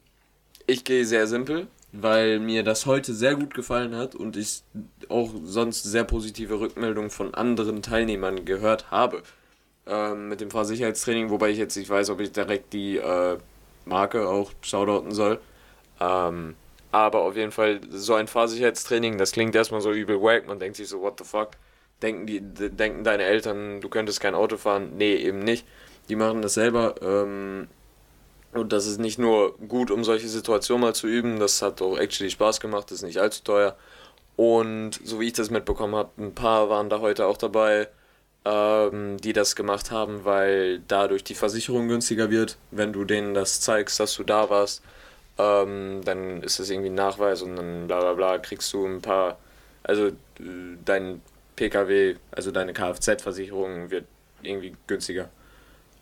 ich 0.66 0.84
gehe 0.84 1.04
sehr 1.04 1.26
simpel, 1.26 1.68
weil 2.00 2.40
mir 2.40 2.62
das 2.64 2.86
heute 2.86 3.14
sehr 3.14 3.36
gut 3.36 3.54
gefallen 3.54 3.94
hat 3.96 4.14
und 4.14 4.36
ich 4.36 4.62
auch 5.08 5.30
sonst 5.44 5.84
sehr 5.84 6.04
positive 6.04 6.58
Rückmeldungen 6.60 7.10
von 7.10 7.34
anderen 7.34 7.82
Teilnehmern 7.82 8.44
gehört 8.44 8.90
habe. 8.90 9.22
Ähm, 9.86 10.28
mit 10.28 10.40
dem 10.40 10.50
Fahrsicherheitstraining, 10.50 11.30
wobei 11.30 11.50
ich 11.50 11.58
jetzt 11.58 11.76
nicht 11.76 11.90
weiß, 11.90 12.10
ob 12.10 12.20
ich 12.20 12.32
direkt 12.32 12.72
die 12.72 12.96
äh, 12.96 13.38
Marke 13.84 14.28
auch 14.28 14.52
shoutouten 14.62 15.12
soll. 15.12 15.40
Ähm, 16.00 16.54
aber 16.90 17.20
auf 17.20 17.36
jeden 17.36 17.52
Fall 17.52 17.80
so 17.90 18.14
ein 18.14 18.28
Fahrsicherheitstraining, 18.28 19.18
das 19.18 19.32
klingt 19.32 19.54
erstmal 19.54 19.80
so 19.80 19.92
übel 19.92 20.20
wack, 20.22 20.46
man 20.46 20.58
denkt 20.58 20.76
sich 20.76 20.88
so, 20.88 21.00
what 21.02 21.18
the 21.18 21.24
fuck? 21.24 21.50
Denken, 22.02 22.26
die, 22.26 22.40
de- 22.40 22.70
denken 22.70 23.04
deine 23.04 23.24
Eltern, 23.24 23.80
du 23.80 23.88
könntest 23.88 24.20
kein 24.20 24.34
Auto 24.34 24.56
fahren? 24.56 24.92
Nee, 24.96 25.16
eben 25.16 25.40
nicht. 25.40 25.66
Die 26.08 26.16
machen 26.16 26.42
das 26.42 26.54
selber. 26.54 26.94
Ähm, 27.02 27.68
und 28.54 28.72
das 28.72 28.86
ist 28.86 28.98
nicht 28.98 29.18
nur 29.18 29.58
gut, 29.68 29.90
um 29.90 30.04
solche 30.04 30.28
Situationen 30.28 30.82
mal 30.82 30.94
zu 30.94 31.06
üben, 31.08 31.38
das 31.40 31.60
hat 31.62 31.82
auch 31.82 31.98
actually 31.98 32.30
Spaß 32.30 32.60
gemacht, 32.60 32.90
ist 32.92 33.02
nicht 33.02 33.18
allzu 33.18 33.42
teuer. 33.42 33.76
Und 34.36 35.00
so 35.04 35.20
wie 35.20 35.26
ich 35.26 35.32
das 35.32 35.50
mitbekommen 35.50 35.94
habe, 35.94 36.10
ein 36.18 36.34
paar 36.34 36.68
waren 36.70 36.88
da 36.88 37.00
heute 37.00 37.26
auch 37.26 37.36
dabei, 37.36 37.88
ähm, 38.44 39.16
die 39.18 39.32
das 39.32 39.56
gemacht 39.56 39.90
haben, 39.90 40.24
weil 40.24 40.80
dadurch 40.88 41.24
die 41.24 41.34
Versicherung 41.34 41.88
günstiger 41.88 42.30
wird, 42.30 42.58
wenn 42.70 42.92
du 42.92 43.04
denen 43.04 43.34
das 43.34 43.60
zeigst, 43.60 44.00
dass 44.00 44.14
du 44.14 44.24
da 44.24 44.50
warst. 44.50 44.82
Ähm, 45.38 46.02
dann 46.04 46.42
ist 46.42 46.60
das 46.60 46.70
irgendwie 46.70 46.90
ein 46.90 46.94
Nachweis 46.94 47.42
und 47.42 47.56
dann 47.56 47.86
bla 47.88 48.00
bla 48.00 48.12
bla 48.14 48.38
kriegst 48.38 48.72
du 48.72 48.86
ein 48.86 49.02
paar, 49.02 49.38
also 49.82 50.08
äh, 50.08 50.12
dein 50.84 51.22
PKW, 51.56 52.16
also 52.30 52.50
deine 52.52 52.72
Kfz-Versicherung 52.72 53.90
wird 53.90 54.06
irgendwie 54.42 54.76
günstiger. 54.86 55.30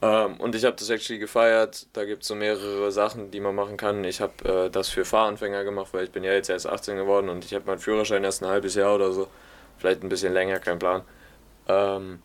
Ähm, 0.02 0.34
und 0.38 0.54
ich 0.56 0.64
habe 0.64 0.76
das 0.76 0.90
actually 0.90 1.20
gefeiert. 1.20 1.86
Da 1.92 2.04
gibt 2.04 2.22
es 2.22 2.28
so 2.28 2.34
mehrere 2.34 2.90
Sachen, 2.90 3.30
die 3.30 3.40
man 3.40 3.54
machen 3.54 3.76
kann. 3.76 4.02
Ich 4.04 4.20
habe 4.20 4.66
äh, 4.66 4.70
das 4.70 4.88
für 4.88 5.04
Fahranfänger 5.04 5.62
gemacht, 5.64 5.94
weil 5.94 6.04
ich 6.04 6.10
bin 6.10 6.24
ja 6.24 6.32
jetzt 6.32 6.50
erst 6.50 6.66
18 6.66 6.96
geworden 6.96 7.28
und 7.28 7.44
ich 7.44 7.54
habe 7.54 7.66
meinen 7.66 7.78
Führerschein 7.78 8.24
erst 8.24 8.42
ein 8.42 8.48
halbes 8.48 8.74
Jahr 8.74 8.94
oder 8.96 9.12
so. 9.12 9.28
Vielleicht 9.78 10.02
ein 10.02 10.08
bisschen 10.08 10.32
länger, 10.32 10.58
kein 10.58 10.78
Plan. 10.80 11.02
Ähm, 11.68 12.20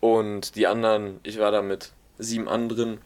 und 0.00 0.56
die 0.56 0.66
anderen, 0.66 1.20
ich 1.22 1.38
war 1.38 1.50
da 1.50 1.62
mit 1.62 1.92
sieben 2.18 2.48
anderen, 2.48 3.00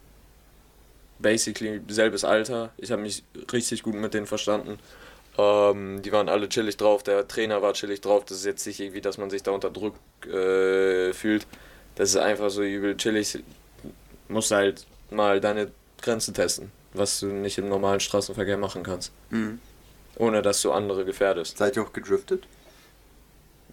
basically 1.19 1.81
selbes 1.87 2.25
Alter. 2.25 2.71
Ich 2.77 2.91
habe 2.91 3.01
mich 3.01 3.23
richtig 3.51 3.83
gut 3.83 3.95
mit 3.95 4.13
denen 4.13 4.27
verstanden. 4.27 4.79
Ähm, 5.37 6.01
die 6.01 6.11
waren 6.11 6.29
alle 6.29 6.49
chillig 6.49 6.77
drauf, 6.77 7.03
der 7.03 7.27
Trainer 7.27 7.61
war 7.61 7.73
chillig 7.73 8.01
drauf. 8.01 8.25
Das 8.25 8.39
ist 8.39 8.45
jetzt 8.45 8.65
nicht 8.67 8.79
irgendwie, 8.79 9.01
dass 9.01 9.17
man 9.17 9.29
sich 9.29 9.43
da 9.43 9.51
unter 9.51 9.69
Druck 9.69 9.95
äh, 10.25 11.13
fühlt. 11.13 11.47
Das 11.95 12.09
ist 12.09 12.17
einfach 12.17 12.49
so 12.49 12.63
übel 12.63 12.97
chillig. 12.97 13.39
Musst 14.29 14.51
halt 14.51 14.85
mal 15.09 15.39
deine 15.39 15.71
Grenzen 16.01 16.33
testen, 16.33 16.71
was 16.93 17.19
du 17.19 17.27
nicht 17.27 17.57
im 17.57 17.69
normalen 17.69 17.99
Straßenverkehr 17.99 18.57
machen 18.57 18.83
kannst, 18.83 19.11
Mhm. 19.29 19.59
ohne 20.17 20.41
dass 20.41 20.61
du 20.61 20.71
andere 20.71 21.05
gefährdest. 21.05 21.57
Seid 21.57 21.75
ihr 21.77 21.83
auch 21.83 21.93
gedriftet? 21.93 22.45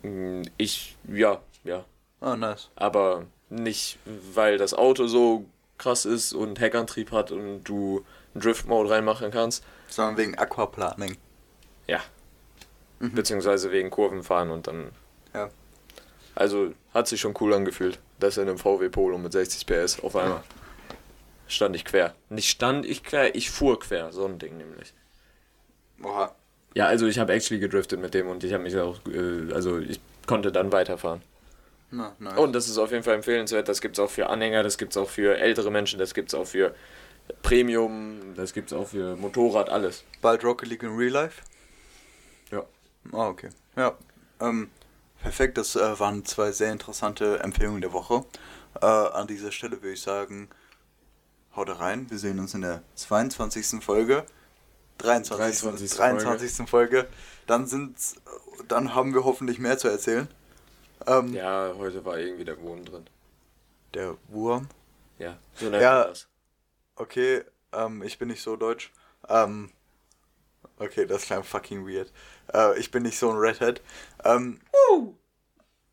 Mm, 0.03 0.43
Ich, 0.57 0.97
ja, 1.09 1.41
ja. 1.65 1.85
Ah, 2.21 2.37
nice. 2.37 2.69
aber 2.77 3.27
nicht, 3.51 3.99
weil 4.35 4.57
das 4.59 4.75
Auto 4.75 5.07
so 5.07 5.45
krass 5.79 6.05
ist 6.05 6.33
und 6.33 6.61
Heckantrieb 6.61 7.11
hat 7.13 7.31
und 7.33 7.65
du 7.65 8.05
Drift-Mode 8.35 8.91
reinmachen 8.91 9.31
kannst. 9.31 9.63
Sondern 9.89 10.17
wegen 10.17 10.39
Aquaplaning. 10.39 11.17
Ja. 11.87 12.01
Beziehungsweise 13.01 13.71
wegen 13.71 13.91
Kurvenfahren 13.91 14.51
und 14.51 14.67
dann. 14.67 14.91
Ja. 15.35 15.51
Also 16.35 16.73
hat 16.95 17.07
sich 17.07 17.21
schon 17.21 17.35
cool 17.41 17.53
angefühlt. 17.55 17.99
Das 18.25 18.39
in 18.39 18.49
einem 18.49 18.57
VW 18.57 18.89
Polo 18.89 19.19
mit 19.19 19.33
60 19.33 19.67
PS 19.67 20.01
auf 20.03 20.17
einmal. 20.17 20.43
Stand 21.47 21.77
ich 21.77 21.85
quer. 21.85 22.15
Nicht 22.31 22.49
stand 22.49 22.87
ich 22.87 23.05
quer, 23.05 23.35
ich 23.35 23.51
fuhr 23.51 23.79
quer. 23.79 24.13
So 24.13 24.25
ein 24.25 24.39
Ding 24.39 24.57
nämlich. 24.57 24.95
Oha. 26.03 26.35
Ja, 26.75 26.87
also 26.87 27.07
ich 27.07 27.19
habe 27.19 27.35
actually 27.35 27.61
gedriftet 27.61 28.01
mit 28.01 28.15
dem 28.15 28.29
und 28.29 28.43
ich 28.43 28.55
habe 28.55 28.63
mich 28.63 28.79
auch, 28.79 28.99
äh, 29.13 29.53
also 29.53 29.79
ich 29.79 30.01
konnte 30.27 30.51
dann 30.53 30.73
weiterfahren. 30.73 31.21
Na, 31.91 32.17
nice. 32.19 32.39
Und 32.39 32.55
das 32.55 32.67
ist 32.67 32.79
auf 32.79 32.93
jeden 32.93 33.03
Fall 33.03 33.17
empfehlenswert. 33.17 33.69
Das 33.69 33.83
gibt 33.83 33.99
es 33.99 34.03
auch 34.03 34.11
für 34.11 34.31
Anhänger, 34.31 34.63
das 34.63 34.79
gibt 34.79 34.93
es 34.93 34.97
auch 34.97 35.11
für 35.11 35.37
ältere 35.37 35.71
Menschen, 35.71 35.99
das 35.99 36.15
gibt 36.15 36.33
es 36.33 36.35
auch 36.35 36.47
für 36.47 36.75
Premium, 37.43 38.35
das 38.37 38.55
gibt 38.55 38.73
es 38.73 38.79
auch 38.79 38.89
für 38.89 39.17
Motorrad, 39.17 39.69
alles. 39.69 40.03
Bald 40.23 40.43
Rocket 40.43 40.71
League 40.71 40.83
in 40.83 40.97
Real 40.97 41.13
Life? 41.13 41.43
Ja. 42.51 42.65
Ah, 43.13 43.29
okay. 43.29 43.51
Ja. 43.77 43.99
Ähm, 44.41 44.71
Perfekt, 45.25 45.57
das 45.57 45.75
äh, 45.75 45.99
waren 45.99 46.23
zwei 46.27 46.53
sehr 46.53 46.71
interessante 46.71 47.39
Empfehlungen 47.41 47.81
der 47.81 47.95
Woche. 47.95 48.27
Äh, 48.83 48.85
an 48.85 49.27
dieser 49.27 49.51
Stelle 49.53 49.81
würde 49.81 49.95
ich 49.95 50.03
sagen, 50.03 50.51
haut 51.57 51.71
rein. 51.81 52.11
Wir 52.11 52.19
sehen 52.19 52.39
uns 52.39 52.53
in 52.53 52.61
der 52.61 52.83
22. 52.97 53.83
Folge. 53.83 54.27
23. 54.99 55.61
23. 55.63 55.91
23. 55.97 56.69
Folge. 56.69 57.09
Dann 57.47 57.67
sind's, 57.67 58.17
dann 58.69 58.95
haben 58.95 59.15
wir 59.15 59.25
hoffentlich 59.25 59.59
mehr 59.59 59.79
zu 59.79 59.89
erzählen. 59.89 60.29
Ähm, 61.07 61.33
Ja, 61.33 61.73
heute 61.79 62.05
war 62.05 62.19
irgendwie 62.19 62.45
der 62.45 62.61
Wurm 62.61 62.85
drin. 62.85 63.07
Der 63.95 64.19
Wurm. 64.29 64.69
Ja, 65.19 65.39
so 65.55 65.71
nennt 65.71 65.83
Ja. 65.83 66.05
das. 66.05 66.29
Okay, 66.97 67.43
ähm, 67.73 68.03
ich 68.03 68.19
bin 68.19 68.29
nicht 68.29 68.43
so 68.43 68.57
deutsch. 68.57 68.93
Ähm, 69.31 69.71
okay, 70.79 71.07
das 71.07 71.23
klang 71.23 71.45
fucking 71.45 71.89
weird. 71.89 72.13
Äh, 72.53 72.79
ich 72.79 72.91
bin 72.91 73.05
nicht 73.05 73.19
so 73.19 73.31
ein 73.31 73.39
Redhead. 73.39 73.81
Ähm, 74.23 74.61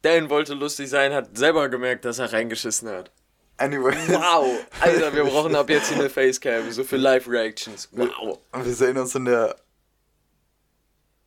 Dan 0.03 0.29
wollte 0.29 0.53
lustig 0.55 0.89
sein, 0.89 1.13
hat 1.13 1.37
selber 1.37 1.69
gemerkt, 1.69 2.05
dass 2.05 2.19
er 2.19 2.33
reingeschissen 2.33 2.89
hat. 2.89 3.11
anyway. 3.57 3.93
Wow, 4.07 4.47
Alter, 4.79 5.13
wir 5.13 5.23
brauchen 5.31 5.53
ab 5.55 5.69
jetzt 5.69 5.89
hier 5.89 5.99
eine 5.99 6.09
Facecam, 6.09 6.71
so 6.71 6.83
für 6.83 6.97
Live-Reactions. 6.97 7.89
Wow. 7.91 8.39
Wir 8.63 8.73
sehen 8.73 8.97
uns 8.97 9.13
in 9.15 9.25
der 9.25 9.55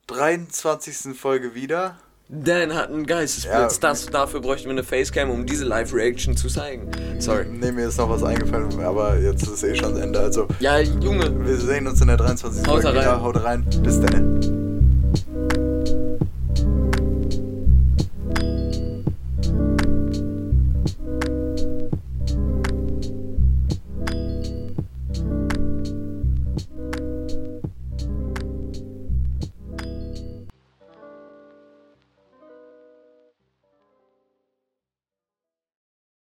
23. 0.08 1.16
Folge 1.18 1.54
wieder. 1.54 1.96
Dan 2.28 2.74
hat 2.74 2.88
einen 2.88 3.06
Geistesblitz. 3.06 3.74
Ja. 3.74 3.78
Das, 3.90 4.06
dafür 4.06 4.40
bräuchten 4.40 4.64
wir 4.66 4.72
eine 4.72 4.82
Facecam, 4.82 5.30
um 5.30 5.46
diese 5.46 5.64
Live-Reaction 5.64 6.36
zu 6.36 6.48
zeigen. 6.48 6.90
Sorry. 7.20 7.44
Nee, 7.46 7.70
mir 7.70 7.86
ist 7.88 7.98
noch 7.98 8.08
was 8.08 8.22
eingefallen, 8.22 8.80
aber 8.82 9.18
jetzt 9.18 9.46
ist 9.46 9.62
eh 9.62 9.74
schon 9.76 9.94
das 9.94 10.02
Ende. 10.02 10.18
Also, 10.20 10.48
Ja, 10.58 10.80
Junge. 10.80 11.46
wir 11.46 11.56
sehen 11.58 11.86
uns 11.86 12.00
in 12.00 12.08
der 12.08 12.16
23. 12.16 12.66
Haut 12.66 12.82
Folge 12.82 12.88
rein. 12.88 12.94
wieder. 12.96 13.22
Haut 13.22 13.44
rein. 13.44 13.64
Bis 13.82 14.00
dann. 14.00 14.40